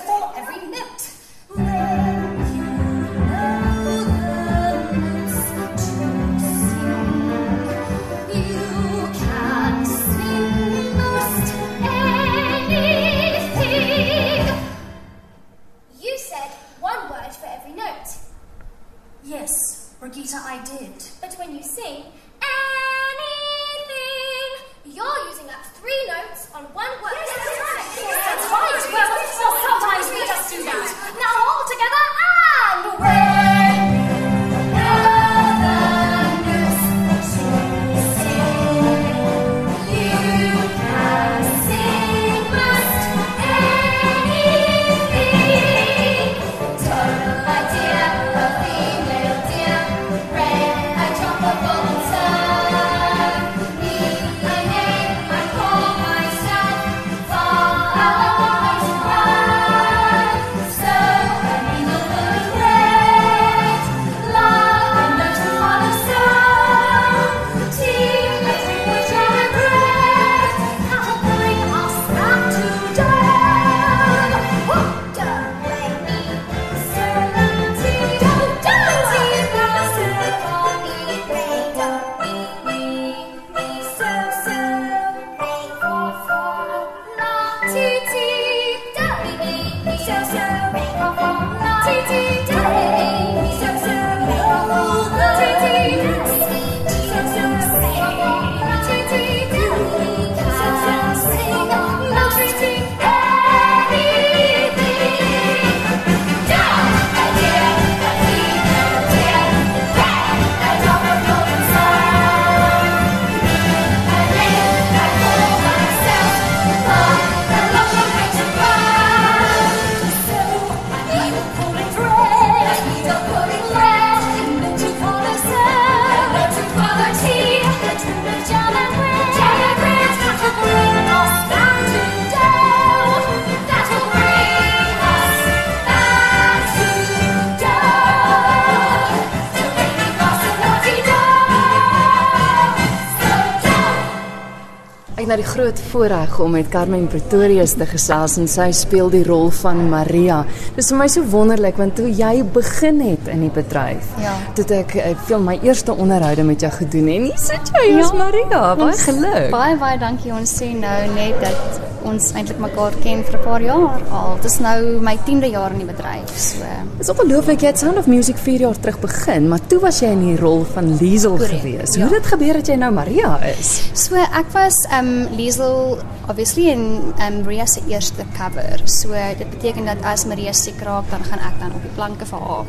het 145.24 145.30
nou 145.32 145.40
die 145.40 145.48
groot 145.48 145.78
voorreg 145.90 146.34
om 146.44 146.50
met 146.52 146.68
Carmen 146.72 147.06
Pretorius 147.08 147.72
te 147.80 147.86
gesels 147.88 148.36
en 148.40 148.48
sy 148.50 148.66
speel 148.76 149.08
die 149.12 149.22
rol 149.24 149.48
van 149.62 149.80
Maria. 149.88 150.42
Dis 150.76 150.90
vir 150.92 150.98
my 151.00 151.06
so 151.08 151.24
wonderlik 151.32 151.78
want 151.80 151.96
toe 151.96 152.10
jy 152.12 152.42
begin 152.54 153.00
het 153.00 153.30
in 153.32 153.40
die 153.46 153.50
bedryf, 153.54 154.04
Ja. 154.20 154.34
toe 154.54 154.64
het 154.66 154.70
ek 154.82 154.94
ek 154.96 155.24
veel 155.30 155.40
my 155.40 155.58
eerste 155.62 155.94
onderhoude 155.94 156.44
met 156.44 156.60
jou 156.60 156.72
gedoen 156.72 157.08
en 157.08 157.22
hier 157.30 157.38
sit 157.38 157.72
jy 157.72 157.98
as 158.00 158.10
Ja. 158.12 158.18
Maria. 158.18 158.74
Baie 158.76 158.98
geluk. 158.98 159.50
Baie 159.50 159.76
baie 159.76 159.98
dankie. 159.98 160.32
Ons 160.32 160.52
sê 160.60 160.72
nou 160.76 161.00
net 161.14 161.40
dat 161.40 161.80
ons 162.04 162.32
eintlik 162.36 162.58
mekaar 162.58 162.92
ken 163.02 163.24
vir 163.24 163.38
'n 163.38 163.44
paar 163.44 163.62
jaar 163.62 164.00
al. 164.10 164.36
Dit 164.42 164.50
is 164.50 164.58
nou 164.60 165.00
my 165.00 165.16
10de 165.26 165.50
jaar 165.50 165.70
in 165.72 165.78
die 165.78 165.86
bedryf. 165.86 166.30
So 166.36 166.64
Dis 166.98 167.08
ongelooflik 167.08 167.60
jy 167.60 167.66
het 167.66 167.78
Sound 167.78 167.98
of 167.98 168.06
Music 168.06 168.36
4 168.38 168.60
jaar 168.60 168.78
terug 168.80 169.00
begin, 169.00 169.48
maar 169.48 169.60
toe 169.66 169.80
was 169.80 170.00
jy 170.00 170.06
in 170.12 170.20
die 170.26 170.36
rol 170.36 170.64
van 170.74 170.96
Liesel 171.00 171.36
gewees. 171.38 171.94
ja. 171.94 172.04
Hoe 172.04 172.14
het 172.14 172.22
dit 172.22 172.32
gebeur 172.32 172.52
dat 172.52 172.66
jy 172.66 172.74
nou 172.76 172.92
Maria 172.92 173.38
is? 173.58 173.82
So 173.94 174.14
ek 174.16 174.52
was 174.52 174.86
um 174.98 175.26
Liesel 175.36 175.98
obviously 176.28 176.68
in 176.70 177.12
um 177.18 177.42
Maria 177.44 177.66
se 177.66 177.80
eerste 177.88 178.24
cover. 178.38 178.80
So 178.84 179.08
dit 179.38 179.50
beteken 179.50 179.84
dat 179.84 179.96
as 180.04 180.24
Maria 180.24 180.52
siek 180.52 180.80
raak, 180.82 181.10
dan 181.10 181.24
gaan 181.24 181.38
ek 181.38 181.58
dan 181.60 181.72
op 181.74 181.82
die 181.82 181.94
planke 181.94 182.26
vir 182.26 182.38
haar. 182.40 182.64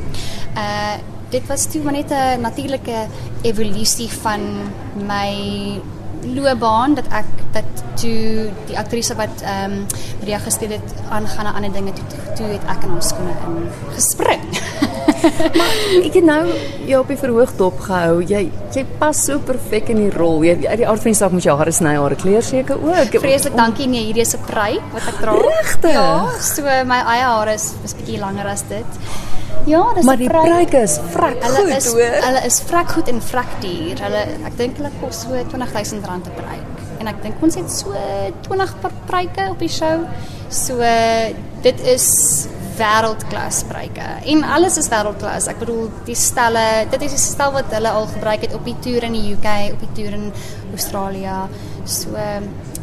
Uh 0.56 0.96
dit 1.30 1.48
was 1.48 1.66
toe 1.66 1.82
maar 1.84 1.94
net 1.94 2.12
'n 2.12 2.42
natuurlike 2.42 3.08
evolusie 3.42 4.10
van 4.22 4.40
my 5.08 5.82
loopbaan 6.34 6.96
dat 6.98 7.08
ek 7.12 7.26
dat 7.56 7.84
toe 8.00 8.50
die 8.68 8.78
aktrise 8.78 9.16
wat 9.16 9.44
ehm 9.44 9.72
um, 9.72 9.86
Maria 10.20 10.40
gespeel 10.44 10.76
het 10.78 10.94
aangaan 11.10 11.46
na 11.46 11.54
ander 11.56 11.72
dinge 11.72 11.94
toe, 11.94 12.06
toe 12.36 12.48
het 12.52 12.64
ek 12.72 12.84
in 12.84 12.96
haar 12.96 13.04
skoene 13.04 13.36
in 13.48 13.70
gespring. 13.96 14.44
Ek 16.06 16.14
het 16.14 16.26
nou 16.26 16.42
jou 16.86 17.00
op 17.02 17.10
die 17.10 17.18
verhoog 17.18 17.54
dop 17.58 17.80
gehou. 17.88 18.20
Jy 18.26 18.44
jy 18.76 18.84
pas 19.00 19.22
so 19.28 19.40
perfek 19.40 19.90
in 19.94 20.02
die 20.04 20.12
rol. 20.14 20.44
Jy 20.46 20.58
uit 20.66 20.80
die 20.82 20.88
aard 20.88 21.02
van 21.02 21.14
die 21.14 21.20
saak 21.20 21.36
moet 21.36 21.46
jy 21.46 21.56
hare 21.62 21.74
sny, 21.74 21.96
hare 22.02 22.18
kleur 22.20 22.46
seker 22.46 22.82
ook. 22.82 23.18
Vreeslik 23.24 23.56
dankie 23.58 23.88
nee, 23.92 24.06
hierdie 24.10 24.26
is 24.26 24.36
'n 24.36 24.44
prei 24.50 24.82
wat 24.94 25.08
ek 25.14 25.22
dra. 25.22 25.38
Regtig? 25.40 25.94
Ja, 25.94 26.30
so 26.42 26.62
my 26.64 27.02
eie 27.16 27.26
hare 27.26 27.54
is 27.54 27.74
is 27.84 27.94
bietjie 27.94 28.20
langer 28.20 28.48
as 28.48 28.64
dit. 28.70 29.00
Ja, 29.66 29.82
dis 29.96 30.06
Maar 30.06 30.18
die 30.22 30.30
pryke 30.30 30.82
is 30.86 31.00
vrek 31.14 31.42
Hulle 31.44 31.64
goed, 31.64 31.76
is 31.76 31.88
hoor. 31.90 32.18
hulle 32.28 32.42
is 32.46 32.60
vrek 32.70 32.90
goed 32.94 33.08
en 33.10 33.22
vrek 33.22 33.54
duur. 33.64 34.02
Hulle 34.06 34.24
ek 34.50 34.58
dink 34.60 34.78
hulle 34.78 34.92
kos 35.02 35.24
so 35.26 35.34
R20000 35.34 36.06
'n 36.06 36.36
pryk. 36.38 36.84
En 37.00 37.08
ek 37.08 37.22
dink 37.24 37.42
ons 37.44 37.56
het 37.56 37.72
so 37.72 37.94
20 38.48 38.76
per 38.82 38.92
pryke 39.10 39.50
op 39.50 39.60
die 39.60 39.70
show. 39.70 40.06
So 40.50 40.78
dit 41.66 41.82
is 41.82 42.48
wêreldklas 42.78 43.64
pryke. 43.70 44.06
En 44.26 44.44
alles 44.44 44.78
is 44.78 44.90
wêreldklas. 44.92 45.48
Ek 45.48 45.60
bedoel 45.60 45.90
die 46.06 46.16
stelle, 46.16 46.86
dit 46.92 47.02
is 47.02 47.12
die 47.12 47.20
stel 47.22 47.52
wat 47.56 47.72
hulle 47.74 47.90
al 47.90 48.08
gebruik 48.08 48.42
het 48.42 48.54
op 48.54 48.66
die 48.66 48.76
toer 48.84 49.04
in 49.04 49.14
die 49.18 49.34
UK, 49.34 49.74
op 49.74 49.80
die 49.80 49.94
toer 50.04 50.14
in 50.14 50.32
Australië. 50.76 51.48
So 51.86 52.10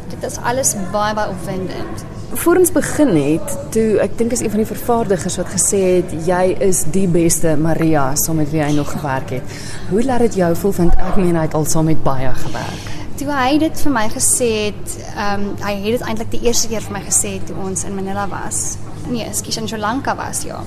dit 0.09 0.23
is 0.31 0.37
alles 0.43 0.75
baie 0.91 1.13
baie 1.13 1.29
opwindend. 1.29 2.05
Voor 2.35 2.55
ons 2.57 2.71
begin 2.71 3.09
het, 3.15 3.51
toe 3.69 3.99
ek 4.01 4.15
dink 4.17 4.31
is 4.33 4.41
een 4.41 4.49
van 4.49 4.63
die 4.63 4.69
vervaardigers 4.69 5.35
wat 5.37 5.51
gesê 5.53 5.81
het 5.99 6.13
jy 6.25 6.55
is 6.65 6.79
die 6.95 7.05
beste 7.07 7.51
Maria 7.61 8.07
saam 8.17 8.39
met 8.41 8.49
wie 8.49 8.63
hy 8.63 8.71
nog 8.73 8.89
gewerk 8.89 9.35
het. 9.35 9.53
Hoe 9.91 10.01
laat 10.03 10.25
dit 10.25 10.39
jou 10.41 10.49
voel 10.57 10.73
want 10.79 10.97
ek 10.97 11.19
meen 11.21 11.37
hy 11.37 11.43
het 11.45 11.53
al 11.53 11.67
saam 11.69 11.91
met 11.91 12.01
baie 12.03 12.31
gewerk. 12.39 12.89
Toe 13.21 13.29
hy 13.29 13.59
dit 13.61 13.83
vir 13.85 13.93
my 13.99 14.07
gesê 14.15 14.49
het, 14.71 14.97
ehm 15.13 15.45
um, 15.45 15.53
hy 15.61 15.75
het 15.85 15.99
dit 15.99 16.07
eintlik 16.09 16.33
die 16.33 16.41
eerste 16.49 16.73
keer 16.73 16.81
vir 16.87 16.97
my 16.97 17.03
gesê 17.05 17.35
toe 17.45 17.59
ons 17.67 17.85
in 17.85 17.95
Manila 17.99 18.25
was. 18.33 18.63
Nee, 19.05 19.29
ekskuus 19.29 19.61
in 19.61 19.69
Sri 19.69 19.81
Lanka 19.85 20.17
was 20.17 20.41
ja. 20.49 20.63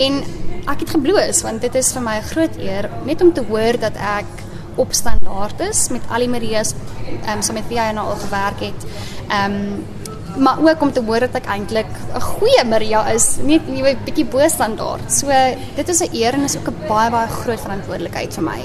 En 0.00 0.22
ek 0.64 0.86
het 0.86 0.96
gebloos 0.96 1.44
want 1.44 1.60
dit 1.60 1.80
is 1.84 1.92
vir 1.92 2.06
my 2.08 2.16
'n 2.16 2.28
groot 2.32 2.56
eer 2.56 2.90
net 3.04 3.20
om 3.20 3.32
te 3.32 3.44
hoor 3.44 3.76
dat 3.76 3.96
ek 4.16 4.44
op 4.76 4.92
standaard 4.96 5.60
is 5.68 5.88
met 5.88 6.02
al 6.08 6.24
die 6.24 6.32
Marias 6.32 6.72
ehm 6.72 7.36
um, 7.36 7.42
saam 7.42 7.60
met 7.60 7.68
wie 7.68 7.80
hy 7.80 7.92
nou 7.92 8.08
al 8.08 8.20
gewerk 8.26 8.60
het. 8.70 8.92
Ehm 9.28 9.52
um, 9.52 9.98
maar 10.36 10.58
ook 10.62 10.82
om 10.82 10.92
te 10.92 11.02
hoor 11.06 11.20
dat 11.20 11.34
ek 11.34 11.46
eintlik 11.46 11.90
'n 12.14 12.20
goeie 12.20 12.64
Maria 12.64 13.06
is, 13.08 13.36
net 13.42 13.68
nie 13.68 13.82
'n 13.82 13.98
bietjie 14.04 14.24
bo 14.24 14.48
standaard. 14.48 15.12
So 15.12 15.26
dit 15.74 15.88
is 15.88 16.00
'n 16.00 16.14
eer 16.14 16.34
en 16.34 16.44
is 16.44 16.56
ook 16.56 16.68
'n 16.68 16.86
baie 16.88 17.10
baie 17.10 17.28
groot 17.28 17.60
verantwoordelikheid 17.60 18.34
vir 18.34 18.42
my. 18.42 18.60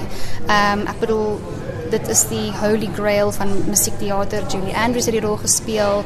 Ehm 0.47 0.79
um, 0.79 0.87
ek 0.87 0.99
bedoel 0.99 1.39
dit 1.89 2.07
is 2.07 2.23
die 2.27 2.51
holy 2.61 2.89
grail 2.95 3.31
van 3.31 3.49
musiekteater. 3.69 4.43
Julie 4.47 4.75
Andrews 4.75 5.05
het 5.05 5.13
die 5.13 5.23
rol 5.25 5.37
gespeel. 5.37 6.03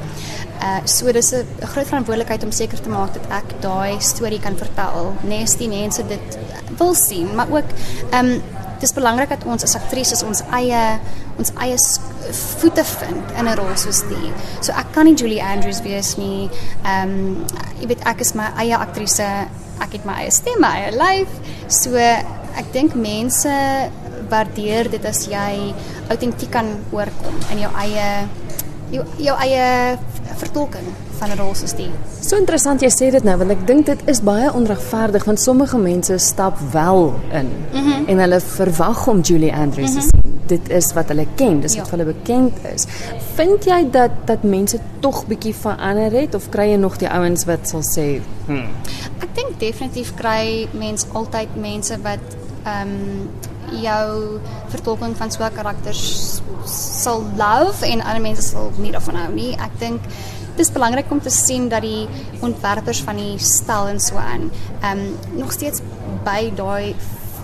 Uh 0.61 0.79
so 0.85 1.11
dis 1.11 1.31
'n 1.31 1.45
groot 1.61 1.87
verantwoordelikheid 1.87 2.43
om 2.43 2.51
seker 2.51 2.81
te 2.81 2.89
maak 2.89 3.13
dat 3.13 3.25
ek 3.29 3.61
daai 3.61 3.95
storie 3.99 4.39
kan 4.39 4.57
vertel. 4.57 5.13
Nes 5.21 5.55
die 5.55 5.69
mense 5.69 6.03
dit 6.07 6.37
wil 6.77 6.93
sien, 6.93 7.35
maar 7.35 7.47
ook 7.51 7.69
ehm 8.11 8.25
um, 8.25 8.41
dis 8.79 8.93
belangrik 8.93 9.29
dat 9.29 9.43
ons 9.45 9.63
as 9.63 9.75
aktrises 9.75 10.23
ons 10.23 10.41
eie 10.55 10.99
ons 11.39 11.51
eie 11.63 11.77
sk- 11.77 12.33
voete 12.59 12.83
vind 12.83 13.31
in 13.39 13.47
'n 13.47 13.55
rol 13.55 13.75
soos 13.75 14.01
die. 14.09 14.31
So 14.61 14.71
ek 14.73 14.91
kan 14.93 15.05
nie 15.05 15.15
Julie 15.15 15.41
Andrews 15.43 15.81
wees 15.81 16.17
nie. 16.17 16.49
Um, 16.85 17.45
jy 17.81 17.87
weet 17.87 18.03
ek 18.05 18.19
is 18.21 18.33
my 18.35 18.51
eie 18.57 18.75
aktrise. 18.77 19.47
Ek 19.81 19.91
het 19.93 20.05
my 20.05 20.13
eie 20.13 20.31
stem, 20.31 20.59
my 20.59 20.67
eie 20.67 20.91
lyf. 20.91 21.27
So 21.67 21.95
ek 21.95 22.71
dink 22.73 22.95
mense 22.95 23.49
waardeer 24.29 24.89
dit 24.91 25.05
as 25.05 25.25
jy 25.27 25.73
autentiek 26.09 26.51
kan 26.51 26.65
oorkom 26.91 27.35
in 27.51 27.59
jou 27.59 27.71
eie 27.77 28.27
jou, 28.91 29.03
jou 29.17 29.35
eie 29.39 29.97
vertolking 30.37 30.85
van 31.19 31.29
'n 31.29 31.37
rol 31.37 31.55
soos 31.55 31.73
die. 31.75 31.89
So 32.21 32.37
interessant 32.37 32.81
jy 32.81 32.89
sê 32.89 33.11
dit 33.11 33.23
nou 33.23 33.37
want 33.37 33.51
ek 33.51 33.67
dink 33.67 33.85
dit 33.85 33.99
is 34.05 34.21
baie 34.21 34.53
onregverdig 34.53 35.25
want 35.25 35.39
sommige 35.39 35.77
mense 35.77 36.17
stap 36.17 36.57
wel 36.71 37.13
in 37.31 37.49
mm 37.73 37.83
-hmm. 37.83 38.07
en 38.07 38.19
hulle 38.19 38.39
verwag 38.39 39.07
om 39.07 39.21
Julie 39.21 39.53
Andrews 39.53 39.89
mm 39.91 39.97
-hmm. 39.99 40.09
te 40.09 40.17
sien. 40.23 40.39
Dit 40.47 40.69
is 40.69 40.93
wat 40.93 41.07
hulle 41.07 41.27
ken, 41.35 41.59
dis 41.61 41.73
Ja. 41.73 41.79
wat 41.79 41.89
vir 41.89 41.97
hulle 41.99 42.13
bekend 42.13 42.53
is. 42.75 42.85
Vind 43.35 43.65
jy 43.65 43.87
dat 43.91 44.11
dat 44.25 44.43
mense 44.43 44.79
tog 44.99 45.25
bietjie 45.27 45.55
verander 45.55 46.11
het 46.11 46.35
of 46.35 46.49
kry 46.49 46.69
jy 46.71 46.77
nog 46.77 46.97
die 46.97 47.09
ouens 47.09 47.45
wat 47.45 47.67
sal 47.67 47.81
sê, 47.81 48.21
"Hm, 48.45 48.67
Ek 49.19 49.35
dink 49.35 49.59
definitief 49.59 50.13
kry 50.15 50.67
mens 50.71 51.05
altyd 51.13 51.47
mense 51.55 51.97
wat 52.01 52.19
ehm 52.63 52.87
um, 52.87 53.29
jou 53.81 54.39
vertolking 54.67 55.17
van 55.17 55.31
so 55.31 55.43
'n 55.43 55.53
karakter 55.53 55.93
sal 56.65 57.23
love 57.37 57.85
en 57.85 58.01
ander 58.01 58.21
mense 58.21 58.41
sal 58.41 58.71
nie 58.77 58.91
daarvan 58.91 59.15
hou 59.15 59.33
nie. 59.33 59.51
Ek 59.53 59.79
dink 59.79 60.01
is 60.59 60.71
belangrik 60.71 61.11
om 61.11 61.21
te 61.21 61.29
sien 61.29 61.69
dat 61.69 61.81
die 61.81 62.07
ontwerpers 62.45 63.01
van 63.07 63.15
die 63.15 63.37
stel 63.39 63.87
en 63.87 63.99
so 63.99 64.15
aan 64.15 64.49
um, 64.91 65.03
nog 65.39 65.51
steeds 65.51 65.81
by 66.23 66.51
daai 66.55 66.95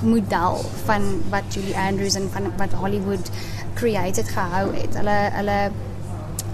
model 0.03 0.61
van 0.85 1.01
wat 1.29 1.43
Julie 1.55 1.77
Andrews 1.77 2.15
en 2.19 2.29
van 2.33 2.51
wat 2.57 2.73
Hollywood 2.73 3.29
created 3.73 4.29
gehou 4.29 4.69
het. 4.75 4.95
Hulle 4.95 5.19
hulle 5.39 5.59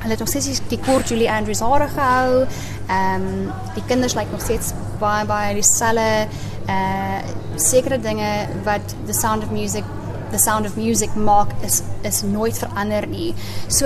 Hulle 0.02 0.16
het 0.16 0.20
nog 0.20 0.28
steeds 0.34 0.62
die- 0.68 0.80
kort 0.80 1.10
Julie 1.10 1.32
Andrews 1.32 1.60
hare 1.60 1.88
gehou. 1.88 2.46
Ehm 2.88 3.26
um, 3.28 3.52
die 3.74 3.84
kinders 3.86 4.14
lyk 4.18 4.32
nog 4.32 4.42
steeds 4.42 4.72
baie 5.00 5.26
baie 5.26 5.54
dieselfde. 5.54 6.28
Uh 6.68 7.20
sekere 7.56 8.00
dinge 8.00 8.48
wat 8.64 8.96
The 9.06 9.14
Sound 9.14 9.44
of 9.44 9.52
Music 9.52 9.84
The 10.32 10.38
Sound 10.38 10.66
of 10.66 10.76
Music 10.76 11.14
maak 11.16 11.52
is 11.62 11.82
is 12.02 12.22
nooit 12.22 12.58
verander 12.58 13.08
nie. 13.08 13.34
So 13.68 13.86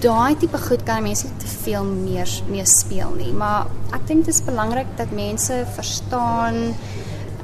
daai 0.00 0.36
tipe 0.38 0.58
goed 0.58 0.82
kan 0.86 1.02
mense 1.02 1.26
nie 1.26 1.40
te 1.42 1.50
veel 1.64 1.84
meer 1.84 2.30
mee 2.48 2.64
speel 2.66 3.14
nie, 3.18 3.32
maar 3.32 3.66
ek 3.96 4.06
dink 4.06 4.26
dit 4.26 4.34
is 4.34 4.44
belangrik 4.46 4.90
dat 4.96 5.10
mense 5.10 5.64
verstaan 5.74 6.74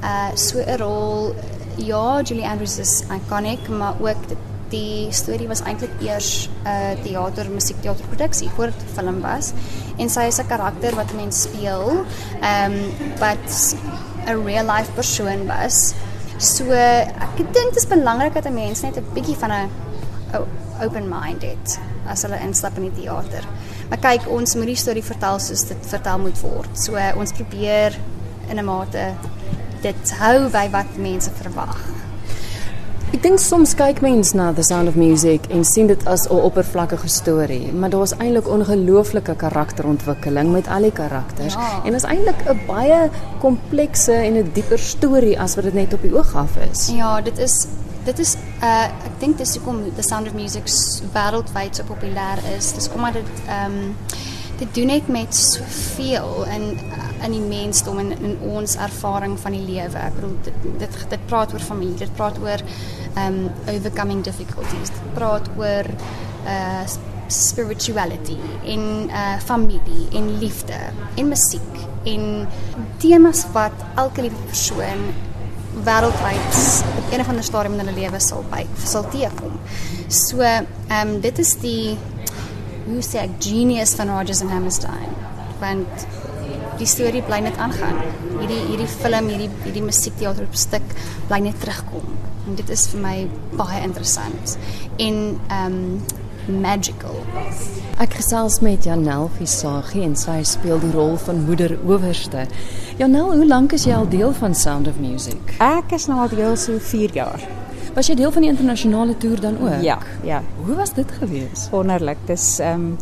uh 0.04 0.30
so 0.34 0.58
'n 0.58 0.78
rol 0.78 1.34
ja, 1.76 2.23
Julie 2.23 2.46
Andrews 2.46 2.78
is 2.78 3.02
iconic, 3.11 3.68
maar 3.68 3.94
ook 4.00 4.28
dit 4.28 4.38
die 4.75 5.12
storie 5.12 5.49
was 5.49 5.62
eintlik 5.62 5.92
eers 6.02 6.49
'n 6.49 6.68
uh, 6.68 7.02
teater 7.04 7.50
musiekteaterproduksie 7.50 8.50
voor 8.56 8.66
dit 8.73 8.84
film 8.94 9.20
was 9.20 9.52
en 9.99 10.08
sy 10.11 10.26
is 10.30 10.38
'n 10.38 10.46
karakter 10.46 10.94
wat 10.94 11.12
'n 11.12 11.16
mens 11.16 11.42
speel 11.42 12.04
ehm 12.40 12.73
um, 12.73 12.76
wat 13.18 13.76
'n 14.26 14.44
real 14.46 14.66
life 14.66 14.90
persoon 14.92 15.46
was. 15.46 15.94
So 16.38 16.64
ek 16.70 17.37
dink 17.37 17.75
dit 17.75 17.76
is 17.76 17.87
belangrik 17.87 18.34
dat 18.34 18.46
'n 18.46 18.54
mens 18.54 18.80
net 18.80 18.96
'n 18.96 19.06
bietjie 19.14 19.37
van 19.37 19.50
'n 19.50 19.70
o- 20.81 20.85
open 20.85 21.09
mind 21.09 21.43
het 21.43 21.78
as 22.09 22.23
hulle 22.23 22.38
instap 22.47 22.76
in 22.76 22.83
die 22.90 23.02
teater. 23.02 23.45
Maar 23.88 23.99
kyk, 23.99 24.28
ons 24.31 24.54
moet 24.54 24.66
die 24.66 24.76
storie 24.76 25.02
vertel 25.04 25.38
soos 25.38 25.64
dit 25.69 25.87
vertel 25.87 26.19
moet 26.19 26.40
word. 26.40 26.68
So 26.79 26.96
ons 27.16 27.33
probeer 27.33 27.98
in 28.51 28.59
'n 28.59 28.64
mate 28.64 29.14
dit 29.83 30.11
hou 30.18 30.48
by 30.51 30.68
wat 30.70 30.96
mense 30.96 31.31
verwag. 31.42 31.77
Ek 33.14 33.22
dink 33.22 33.38
soms 33.38 33.75
kyk 33.75 34.01
mens 34.03 34.33
na 34.35 34.53
The 34.53 34.62
Sound 34.62 34.88
of 34.88 34.96
Music 34.96 35.40
en 35.55 35.64
sien 35.64 35.87
dit 35.87 36.07
as 36.07 36.27
'n 36.29 36.35
oppervlakkige 36.35 37.09
storie, 37.09 37.72
maar 37.72 37.90
daar's 37.90 38.12
eintlik 38.18 38.48
ongelooflike 38.48 39.35
karakterontwikkeling 39.37 40.51
met 40.53 40.66
al 40.68 40.83
die 40.83 40.92
karakters 40.92 41.55
Ja. 41.55 41.81
en 41.85 41.94
is 41.94 42.03
eintlik 42.03 42.42
'n 42.48 42.61
baie 42.66 43.09
komplekse 43.40 44.12
en 44.12 44.35
'n 44.37 44.51
dieper 44.53 44.79
storie 44.79 45.38
as 45.40 45.55
wat 45.55 45.64
dit 45.64 45.75
net 45.75 45.92
op 45.94 46.03
die 46.03 46.14
oog 46.16 46.35
af 46.35 46.57
is. 46.72 46.88
Ja, 46.88 47.20
dit 47.20 47.38
is 47.38 47.66
dit 48.05 48.18
is 48.18 48.37
uh 48.62 48.85
ek 48.85 49.13
dink 49.24 49.38
dis 49.40 49.56
hoekom 49.56 49.80
The 49.96 50.04
Sound 50.04 50.28
of 50.28 50.37
Music 50.37 50.68
wêreldwyd 51.14 51.78
so 51.78 51.87
populêr 51.88 52.42
is. 52.52 52.72
Dis 52.76 52.90
omdat 52.92 53.20
dit 53.20 53.44
ehm 53.46 53.78
um, 53.80 53.96
dit 54.54 54.70
doen 54.76 54.87
net 54.87 55.08
met 55.10 55.34
soveel 55.34 56.44
in 56.54 56.66
in 57.24 57.32
die 57.34 57.42
mensdom 57.42 57.98
en 57.98 58.12
in 58.14 58.37
ons 58.54 58.76
ervaring 58.76 59.38
van 59.40 59.56
die 59.56 59.64
lewe. 59.64 59.98
Ek 59.98 60.14
bedoel 60.18 60.37
dit 60.46 60.68
dit 60.82 61.00
dit 61.14 61.26
praat 61.30 61.54
oor 61.56 61.64
familie, 61.70 61.96
dit 62.04 62.14
praat 62.20 62.38
oor 62.42 62.62
ehm 62.62 63.40
um, 63.40 63.50
overcoming 63.72 64.22
difficulties. 64.28 64.92
Dit 64.92 65.10
praat 65.16 65.50
oor 65.56 65.90
uh 66.44 66.84
spirituality 67.34 68.37
en 68.68 68.82
uh 69.08 69.38
familie 69.40 70.08
en 70.12 70.26
liefde 70.38 70.76
en 71.16 71.28
musiek 71.32 71.78
en 72.04 72.26
temas 73.00 73.46
wat 73.56 73.87
elke 73.96 74.26
liewe 74.26 74.50
persoon 74.52 75.08
wêreldwyd 75.82 76.58
op 76.98 77.12
een 77.12 77.20
of 77.20 77.28
ander 77.28 77.44
stadium 77.44 77.78
in 77.78 77.87
hulle 77.87 77.96
lewe 77.98 78.20
sal 78.22 78.44
by 78.50 78.64
sal 78.84 79.06
teekom. 79.10 79.56
So, 80.08 80.42
ehm 80.42 80.68
um, 81.00 81.20
dit 81.20 81.38
is 81.38 81.54
die 81.62 81.96
hoe 82.84 83.02
sê 83.02 83.24
ek 83.24 83.38
genius 83.42 83.94
van 83.98 84.12
Rogers 84.12 84.42
and 84.44 84.52
Hammerstein. 84.52 85.14
Want 85.60 86.06
die 86.78 86.88
storie 86.90 87.22
bly 87.22 87.40
net 87.44 87.58
aangaan. 87.62 88.00
Hierdie 88.40 88.60
hierdie 88.68 88.90
film, 88.90 89.30
hierdie 89.32 89.50
hierdie 89.64 89.84
musiekteater 89.84 90.46
op 90.46 90.58
stuk 90.58 90.94
bly 91.28 91.40
net 91.46 91.60
terugkom. 91.62 92.06
En 92.44 92.58
dit 92.58 92.70
is 92.70 92.87
vir 92.92 93.00
my 93.00 93.16
baie 93.58 93.80
interessant. 93.87 94.58
En 94.98 95.24
ehm 95.48 95.80
um, 95.80 96.22
magical. 96.48 97.16
Ek 98.02 98.16
gesels 98.18 98.59
met 98.61 98.85
Janel 98.85 99.28
Visagie 99.38 100.02
en 100.02 100.16
sy 100.18 100.40
speel 100.42 100.80
die 100.83 100.90
rol 100.90 101.16
van 101.16 101.44
moeder 101.46 101.76
owerste. 101.87 102.46
Janel, 102.98 103.35
hoe 103.35 103.46
lank 103.46 103.72
is 103.72 103.85
jy 103.87 103.94
al 103.94 104.09
deel 104.11 104.33
van 104.33 104.54
Sound 104.54 104.88
of 104.90 104.98
Music? 104.98 105.54
Ek 105.62 105.94
is 105.94 106.09
nou 106.11 106.18
al 106.20 106.33
deel 106.33 106.57
so 106.57 106.78
4 106.78 107.14
jaar. 107.14 107.44
Was 107.94 108.11
jy 108.11 108.16
deel 108.18 108.33
van 108.35 108.42
die 108.42 108.50
internasionale 108.50 109.14
toer 109.22 109.40
dan 109.40 109.61
ook? 109.62 109.83
Ja, 109.87 110.00
ja. 110.26 110.42
Hoe 110.64 110.74
was 110.74 110.94
dit 110.94 111.11
gewees? 111.20 111.68
Wonderlik. 111.70 112.18
Dis 112.26 112.59
ehm 112.59 112.94
um, 112.94 112.98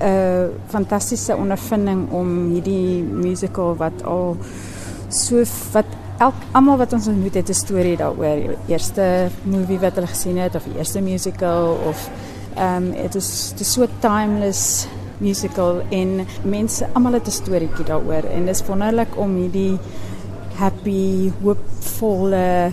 'n 0.00 0.06
uh, 0.08 0.44
fantastiese 0.68 1.36
ondervinding 1.36 2.10
om 2.10 2.28
hierdie 2.52 3.02
musical 3.02 3.76
wat 3.76 4.04
al 4.04 4.36
so 5.08 5.44
wat 5.72 5.84
elk 6.20 6.34
almal 6.52 6.76
wat 6.76 6.92
ons 6.92 7.08
ontmoet 7.08 7.34
het 7.34 7.48
'n 7.48 7.54
storie 7.54 7.96
daaroor. 7.96 8.56
Eerste 8.66 9.28
movie 9.42 9.78
wat 9.78 9.94
hulle 9.94 10.06
gesien 10.06 10.38
het 10.38 10.54
of 10.54 10.64
die 10.64 10.76
eerste 10.78 11.00
musical 11.00 11.78
of 11.88 12.10
um, 12.60 12.90
dit 12.92 13.14
is 13.14 13.50
dit 13.56 13.60
is 13.60 13.72
so 13.72 13.86
timeless 14.00 14.86
musical 15.20 15.82
en 15.90 16.26
mense 16.42 16.86
almal 16.92 17.12
het 17.12 17.26
'n 17.26 17.30
storieetjie 17.30 17.84
daaroor 17.84 18.24
en 18.24 18.46
dit 18.46 18.54
is 18.54 18.66
wonderlik 18.66 19.16
om 19.16 19.36
hierdie 19.36 19.78
happy, 20.56 21.32
hoopvolle 21.42 22.72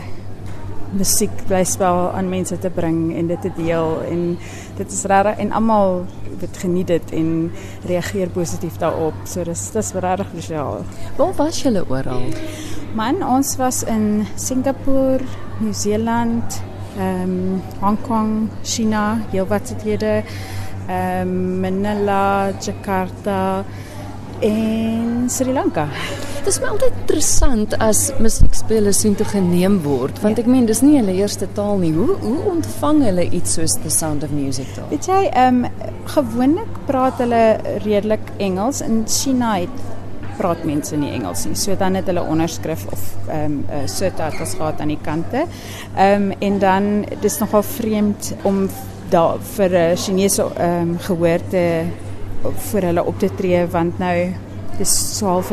musiek 0.95 1.31
blyspel 1.47 2.11
aan 2.15 2.29
mense 2.29 2.57
te 2.59 2.69
bring 2.69 3.15
en 3.15 3.27
dit 3.27 3.41
te 3.41 3.51
deel 3.55 4.01
en 4.07 4.37
dit 4.77 4.91
is 4.91 5.03
regtig 5.03 5.37
en 5.37 5.51
almal 5.51 6.05
het 6.39 6.57
geniet 6.57 6.87
dit 6.87 7.11
en 7.11 7.51
reageer 7.85 8.29
positief 8.29 8.77
daarop. 8.77 9.13
So 9.25 9.43
dis 9.43 9.71
dis 9.73 9.91
regtig 9.93 10.27
spesiaal. 10.31 10.83
Waar 11.17 11.33
was 11.35 11.61
julle 11.61 11.83
oral? 11.89 12.21
Man, 12.95 13.23
ons 13.23 13.55
was 13.57 13.83
in 13.83 14.25
Singapore, 14.35 15.23
Nieu-Seeland, 15.59 16.61
ehm 16.97 17.23
um, 17.23 17.61
Hong 17.81 17.97
Kong, 18.01 18.49
China, 18.63 19.19
heelwat 19.31 19.67
stede, 19.73 20.23
ehm 20.87 21.27
um, 21.27 21.59
Manila, 21.61 22.51
Jakarta 22.59 23.65
en 24.39 25.29
Sri 25.29 25.53
Lanka. 25.53 25.87
Dit 26.37 26.55
is 26.55 26.59
my 26.61 26.69
altyd 26.71 26.93
interessant 27.01 27.73
as 27.83 28.05
musiekspelers 28.23 29.01
sien 29.03 29.15
toe 29.19 29.25
geneem 29.27 29.81
word, 29.83 30.21
want 30.23 30.37
ja. 30.37 30.45
ek 30.45 30.49
meen 30.51 30.67
dis 30.69 30.79
nie 30.85 30.95
hulle 30.99 31.15
eerste 31.19 31.49
taal 31.57 31.81
nie. 31.81 31.91
Hoe 31.97 32.15
hoe 32.21 32.37
ontvang 32.53 33.01
hulle 33.09 33.25
iets 33.35 33.57
soos 33.57 33.75
The 33.83 33.91
Sound 33.91 34.23
of 34.23 34.31
Music 34.31 34.69
dan? 34.77 34.87
Weet 34.93 35.09
jy, 35.09 35.21
ehm 35.33 35.65
um, 35.65 35.85
gewoonlik 36.07 36.81
praat 36.87 37.19
hulle 37.19 37.43
redelik 37.83 38.31
Engels 38.39 38.81
in 38.85 39.03
China 39.11 39.57
het 39.57 39.96
praat 40.37 40.63
mense 40.63 40.95
nie 40.95 41.11
Engels 41.11 41.45
nie. 41.45 41.55
So 41.55 41.75
dan 41.75 41.95
het 41.95 42.05
hulle 42.05 42.23
onderskrif 42.23 42.85
of 42.91 43.03
ehm 43.27 43.43
um, 43.43 43.65
uh, 43.69 43.85
subtitles 43.85 44.53
gehad 44.53 44.81
aan 44.81 44.93
die 44.93 45.01
kante. 45.01 45.45
Ehm 45.95 46.31
en 46.39 46.59
dan 46.59 47.05
dis 47.21 47.39
nogal 47.39 47.63
vreemd 47.63 48.33
om 48.43 48.69
daar 49.09 49.37
vir 49.55 49.69
'n 49.69 49.91
uh, 49.91 49.97
Chinese 49.97 50.43
ehm 50.57 50.81
um, 50.81 50.97
gehoor 50.99 51.39
vir 52.71 52.81
hulle 52.81 53.03
op 53.03 53.19
te 53.19 53.29
tree 53.35 53.65
want 53.65 53.99
nou 53.99 54.33
dis 54.77 55.17
so 55.17 55.25
half 55.25 55.51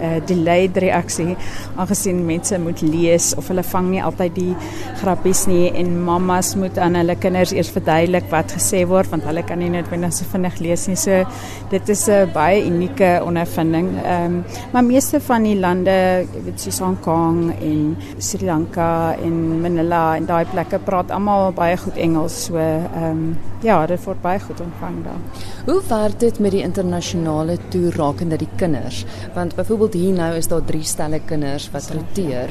uh, 0.00 0.20
delayed 0.26 0.76
reaksie 0.76 1.36
aangesien 1.76 2.24
mense 2.26 2.58
moet 2.58 2.82
lees 2.82 3.34
of 3.36 3.48
hulle 3.48 3.62
vang 3.62 3.90
nie 3.90 4.02
altyd 4.02 4.34
die 4.36 4.54
grappies 5.00 5.46
nie 5.50 5.70
en 5.74 5.92
mammas 6.04 6.54
moet 6.56 6.78
aan 6.78 6.98
hulle 6.98 7.16
kinders 7.20 7.52
eers 7.56 7.70
verduidelik 7.74 8.28
wat 8.32 8.54
gesê 8.56 8.84
word 8.88 9.10
want 9.12 9.26
hulle 9.28 9.44
kan 9.46 9.60
nie 9.62 9.70
noodwendig 9.72 10.14
so 10.16 10.28
vinnig 10.32 10.60
lees 10.60 10.86
nie. 10.88 10.96
So 10.96 11.24
dit 11.70 11.88
is 11.88 12.08
'n 12.08 12.30
baie 12.32 12.64
unieke 12.66 13.20
ondervinding. 13.24 13.88
Ehm 14.04 14.24
um, 14.24 14.44
maar 14.72 14.84
meeste 14.84 15.20
van 15.20 15.42
die 15.42 15.58
lande, 15.58 16.26
weet 16.44 16.60
soos 16.60 16.78
Hong 16.78 17.00
Kong 17.00 17.52
en 17.60 17.96
Sri 18.18 18.46
Lanka 18.46 19.16
en 19.22 19.60
Manila 19.60 20.16
en 20.16 20.26
daai 20.26 20.44
plekke 20.44 20.78
praat 20.78 21.10
almal 21.10 21.52
baie 21.52 21.76
goed 21.76 21.96
Engels. 21.96 22.44
So 22.44 22.56
ehm 22.56 23.10
um, 23.10 23.38
ja, 23.62 23.86
dit 23.86 24.04
word 24.04 24.22
baie 24.22 24.40
goed 24.40 24.60
ontvang 24.60 25.04
daar. 25.04 25.20
Hoe 25.66 25.82
werk 25.88 26.20
dit 26.20 26.38
met 26.38 26.50
die 26.50 26.62
internasionale 26.62 27.58
toer 27.68 27.96
rakende 27.96 28.36
die 28.36 28.48
kinders? 28.56 29.04
Want 29.34 29.54
byvoorbeeld 29.54 29.85
hier 29.94 30.14
nou 30.14 30.34
is 30.36 30.48
daar 30.48 30.64
drie 30.64 30.84
stelle 30.84 31.20
kinders 31.20 31.70
wat 31.70 31.90
roteer. 31.94 32.50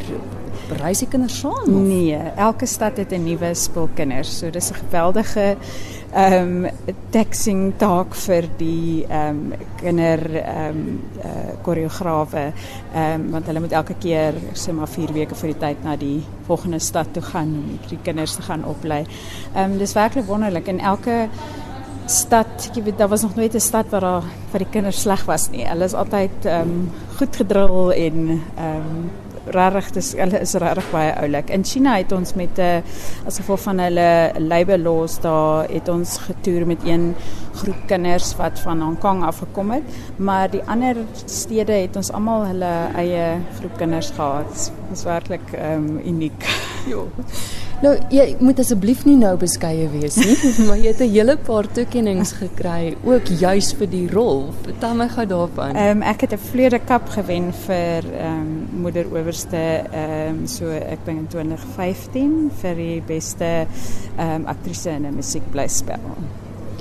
Reis 0.80 1.04
die 1.04 1.08
kinders 1.08 1.39
saam? 1.39 1.88
Nee, 1.88 2.17
elke 2.36 2.65
stad 2.65 2.98
het 2.98 3.12
'n 3.12 3.24
nuwe 3.24 3.54
spul 3.54 3.89
kinders. 3.93 4.38
So 4.39 4.50
dis 4.50 4.71
'n 4.71 4.76
geweldige 4.76 5.58
ehm 6.13 6.65
um, 6.65 6.71
taxing 7.12 7.74
taak 7.78 8.15
vir 8.15 8.45
die 8.58 9.06
ehm 9.10 9.52
um, 9.52 9.54
kinder 9.82 10.21
ehm 10.36 10.69
um, 10.69 11.02
uh, 11.26 11.56
koreograwe. 11.62 12.54
Ehm 12.93 13.21
um, 13.21 13.32
want 13.32 13.45
hulle 13.45 13.60
moet 13.60 13.71
elke 13.71 13.95
keer 14.00 14.34
sê 14.54 14.71
maar 14.71 14.88
4 14.88 15.13
weke 15.13 15.36
vir 15.36 15.54
die 15.54 15.60
tyd 15.60 15.84
na 15.84 15.95
die 15.95 16.24
volgende 16.48 16.80
stad 16.80 17.13
toe 17.13 17.24
gaan 17.24 17.48
om 17.48 17.80
die 17.89 18.00
kinders 18.04 18.36
te 18.36 18.41
gaan 18.41 18.65
oplei. 18.65 19.06
Ehm 19.56 19.71
um, 19.71 19.78
dis 19.78 19.93
werklik 19.93 20.26
wonderlik 20.26 20.67
en 20.67 20.80
elke 20.80 21.28
stad, 22.12 22.70
ek 22.70 22.84
weet 22.84 22.98
daar 22.98 23.10
was 23.10 23.22
nog 23.22 23.36
nooit 23.36 23.54
'n 23.56 23.60
stad 23.60 23.89
waar 23.89 24.02
daar 24.02 24.24
vir 24.52 24.60
die 24.60 24.72
kinders 24.72 25.02
sleg 25.02 25.26
was 25.26 25.50
nie. 25.50 25.65
Hulle 25.65 25.86
is 25.86 25.94
altyd 25.94 26.46
ehm 26.46 26.62
um, 26.62 26.91
goed 27.18 27.36
gedrul 27.36 27.94
en 27.94 28.41
ehm 28.56 28.76
um, 28.76 29.12
regtig 29.46 29.91
dis 29.94 30.13
hulle 30.18 30.39
is 30.41 30.54
regtig 30.54 30.91
baie 30.91 31.13
oulik. 31.22 31.50
In 31.50 31.63
China 31.63 31.96
het 31.98 32.12
ons 32.12 32.34
met 32.34 32.58
'n 32.58 32.62
uh, 32.62 33.26
as 33.26 33.38
gevolg 33.38 33.60
van 33.60 33.80
hulle 33.80 34.32
labor 34.38 34.78
laws 34.78 35.20
daar 35.20 35.70
het 35.70 35.89
ons 35.89 36.18
getoer 36.18 36.65
met 36.68 36.84
een 36.84 37.15
groep 37.54 37.88
kinders 37.88 38.36
wat 38.36 38.60
van 38.60 38.82
Hong 38.82 39.00
Kong 39.00 39.24
af 39.24 39.38
gekom 39.38 39.72
het, 39.72 39.84
maar 40.15 40.50
die 40.50 40.63
ander 40.65 40.96
stede 41.26 41.72
het 41.72 41.96
ons 41.96 42.12
almal 42.12 42.46
hulle 42.46 42.74
eie 42.96 43.38
groep 43.60 43.78
kinders 43.78 44.10
gehad. 44.10 44.72
Dit 44.89 44.98
is 44.98 45.04
werklik 45.04 45.52
ehm 45.52 45.74
um, 45.74 46.02
uniek. 46.06 46.46
Ja. 46.86 47.02
Nou, 47.84 47.92
jy 48.14 48.26
moet 48.40 48.60
asseblief 48.64 49.04
nie 49.08 49.18
nou 49.20 49.34
beskeie 49.40 49.88
wees 49.92 50.16
nie, 50.22 50.36
maar 50.68 50.80
jy 50.80 50.94
het 50.94 51.02
'n 51.04 51.12
hele 51.12 51.36
paar 51.38 51.68
toekennings 51.68 52.32
gekry 52.40 52.96
ook 53.04 53.28
juis 53.28 53.74
vir 53.76 53.90
die 53.92 54.08
rol. 54.08 54.54
Vertel 54.64 54.96
my 54.96 55.08
gou 55.10 55.26
daarvan. 55.26 55.76
Ehm 55.76 55.98
um, 55.98 56.04
ek 56.04 56.22
het 56.22 56.34
'n 56.34 56.46
vleurde 56.52 56.80
kap 56.80 57.10
gewen 57.10 57.52
vir 57.66 58.08
ehm 58.14 58.40
um, 58.40 58.82
moeder 58.82 59.06
owerste 59.12 59.84
ehm 59.92 60.30
um, 60.30 60.48
so 60.48 60.70
ek 60.70 61.06
dink 61.06 61.20
in 61.20 61.28
2015 61.28 62.52
vir 62.62 62.76
die 62.76 63.02
beste 63.02 63.68
ehm 64.18 64.36
um, 64.36 64.46
aktrise 64.46 64.90
in 64.90 65.06
'n 65.06 65.16
musiekblyspel. 65.16 66.00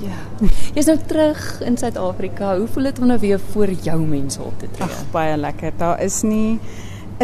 Ja. 0.05 0.49
Jy's 0.75 0.87
nou 0.87 0.99
terug 1.07 1.61
in 1.61 1.77
Suid-Afrika. 1.77 2.57
Hoe 2.59 2.67
voel 2.67 2.83
dit 2.83 2.99
om 2.99 3.07
nou 3.07 3.19
weer 3.19 3.41
voor 3.41 3.71
jou 3.71 4.01
mense 4.01 4.43
op 4.43 4.59
te 4.59 4.71
tree? 4.71 4.89
Ag, 4.89 5.05
baie 5.11 5.37
lekker. 5.37 5.73
Daar 5.77 6.03
is 6.03 6.23
nie 6.23 6.61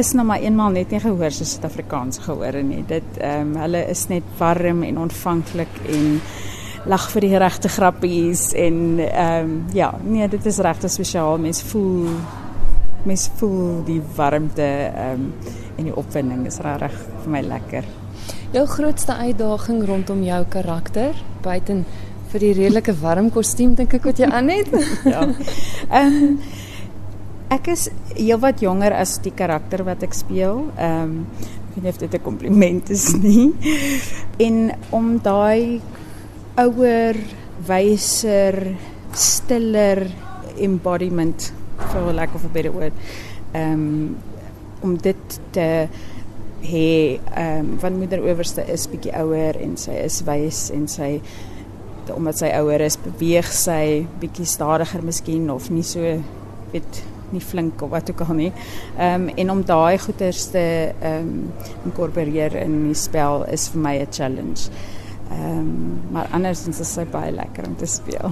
is 0.00 0.12
nou 0.16 0.24
maar 0.26 0.40
eenmaal 0.40 0.72
net 0.74 0.92
nie 0.94 1.00
gehoor 1.02 1.32
soos 1.34 1.54
Suid-Afrikaans 1.54 2.22
gehoor 2.24 2.56
nie. 2.64 2.82
Dit 2.88 3.18
ehm 3.20 3.52
um, 3.52 3.60
hulle 3.60 3.84
is 3.92 4.06
net 4.08 4.26
warm 4.38 4.82
en 4.86 4.98
ontvanklik 5.06 5.80
en 5.92 6.20
lag 6.88 7.06
vir 7.12 7.26
die 7.26 7.38
regte 7.38 7.68
grappies 7.68 8.50
en 8.56 9.00
ehm 9.04 9.50
um, 9.50 9.56
ja, 9.76 9.92
nee, 10.04 10.28
dit 10.28 10.46
is 10.46 10.60
regtig 10.64 10.92
spesiaal. 10.92 11.38
Mense 11.38 11.66
voel 11.72 12.08
mense 13.04 13.32
voel 13.40 13.82
die 13.88 14.00
warmte 14.16 14.68
ehm 14.88 15.26
um, 15.26 15.56
en 15.76 15.88
die 15.88 15.96
opwinding 15.96 16.46
is 16.48 16.60
regtig 16.64 16.96
vir 17.24 17.34
my 17.36 17.40
lekker. 17.46 17.90
Jou 18.52 18.66
grootste 18.66 19.14
uitdaging 19.14 19.84
rondom 19.86 20.24
jou 20.26 20.40
karakter, 20.50 21.14
buiten 21.44 21.84
vir 22.32 22.44
die 22.44 22.52
redelike 22.54 22.94
warm 23.00 23.30
kostuum 23.34 23.76
dink 23.78 23.94
ek 23.94 24.08
wat 24.10 24.20
jy 24.22 24.28
aan 24.30 24.50
het? 24.52 24.72
ja. 25.14 25.26
Ehm 26.00 26.18
um, 26.22 26.34
Ek 27.50 27.66
is 27.72 27.88
heelwat 28.14 28.60
jonger 28.62 28.94
as 28.94 29.16
die 29.24 29.32
karakter 29.34 29.82
wat 29.82 30.04
ek 30.06 30.14
speel. 30.14 30.68
Ehm 30.78 31.16
um, 31.18 31.48
ek 31.70 31.74
weet 31.74 31.82
nie 31.82 31.90
of 31.90 31.98
dit 31.98 32.14
'n 32.14 32.22
kompliment 32.22 32.90
is 32.90 33.06
nie. 33.14 33.50
En 34.38 34.70
om 34.90 35.18
daai 35.18 35.80
ouer, 36.58 37.16
wyser, 37.66 38.76
stiller 39.14 40.06
embodiment 40.58 41.52
for 41.90 42.12
lack 42.12 42.34
of 42.34 42.44
a 42.44 42.48
better 42.48 42.72
word. 42.72 42.92
Ehm 43.52 43.72
um, 43.72 44.16
om 44.82 44.96
dit 44.96 45.40
te 45.50 45.88
hê 46.62 47.18
ehm 47.34 47.58
um, 47.58 47.78
van 47.78 47.98
moeder 47.98 48.22
owerste 48.22 48.62
is 48.62 48.86
bietjie 48.86 49.14
ouer 49.18 49.58
en 49.58 49.76
sy 49.76 49.98
is 50.06 50.22
wys 50.22 50.70
en 50.70 50.86
sy 50.88 51.20
omdat 52.14 52.38
sy 52.38 52.48
ouer 52.58 52.80
is, 52.80 52.96
beweeg 52.98 53.46
sy 53.52 54.06
bietjie 54.20 54.46
stadiger 54.46 55.02
miskien 55.02 55.50
of 55.50 55.70
nie 55.70 55.82
so 55.86 56.00
weet 56.72 57.02
nie 57.32 57.42
flink 57.42 57.82
of 57.82 57.90
wat 57.90 58.10
ook 58.10 58.20
al 58.28 58.34
nie. 58.34 58.52
Ehm 58.98 59.28
um, 59.28 59.28
en 59.36 59.50
om 59.50 59.64
daai 59.64 59.98
goeters 59.98 60.46
te 60.50 60.64
ehm 61.00 61.28
um, 61.28 61.52
inkorporeer 61.84 62.56
in 62.62 62.82
die 62.88 62.94
spel 62.98 63.44
is 63.52 63.68
vir 63.68 63.80
my 63.80 63.96
'n 63.98 64.10
challenge. 64.10 64.70
Ehm 65.30 65.58
um, 65.58 66.00
maar 66.10 66.28
andersins 66.32 66.80
is 66.80 66.92
sy 66.92 67.04
baie 67.04 67.32
lekker 67.32 67.66
om 67.66 67.76
te 67.76 67.86
speel. 67.86 68.30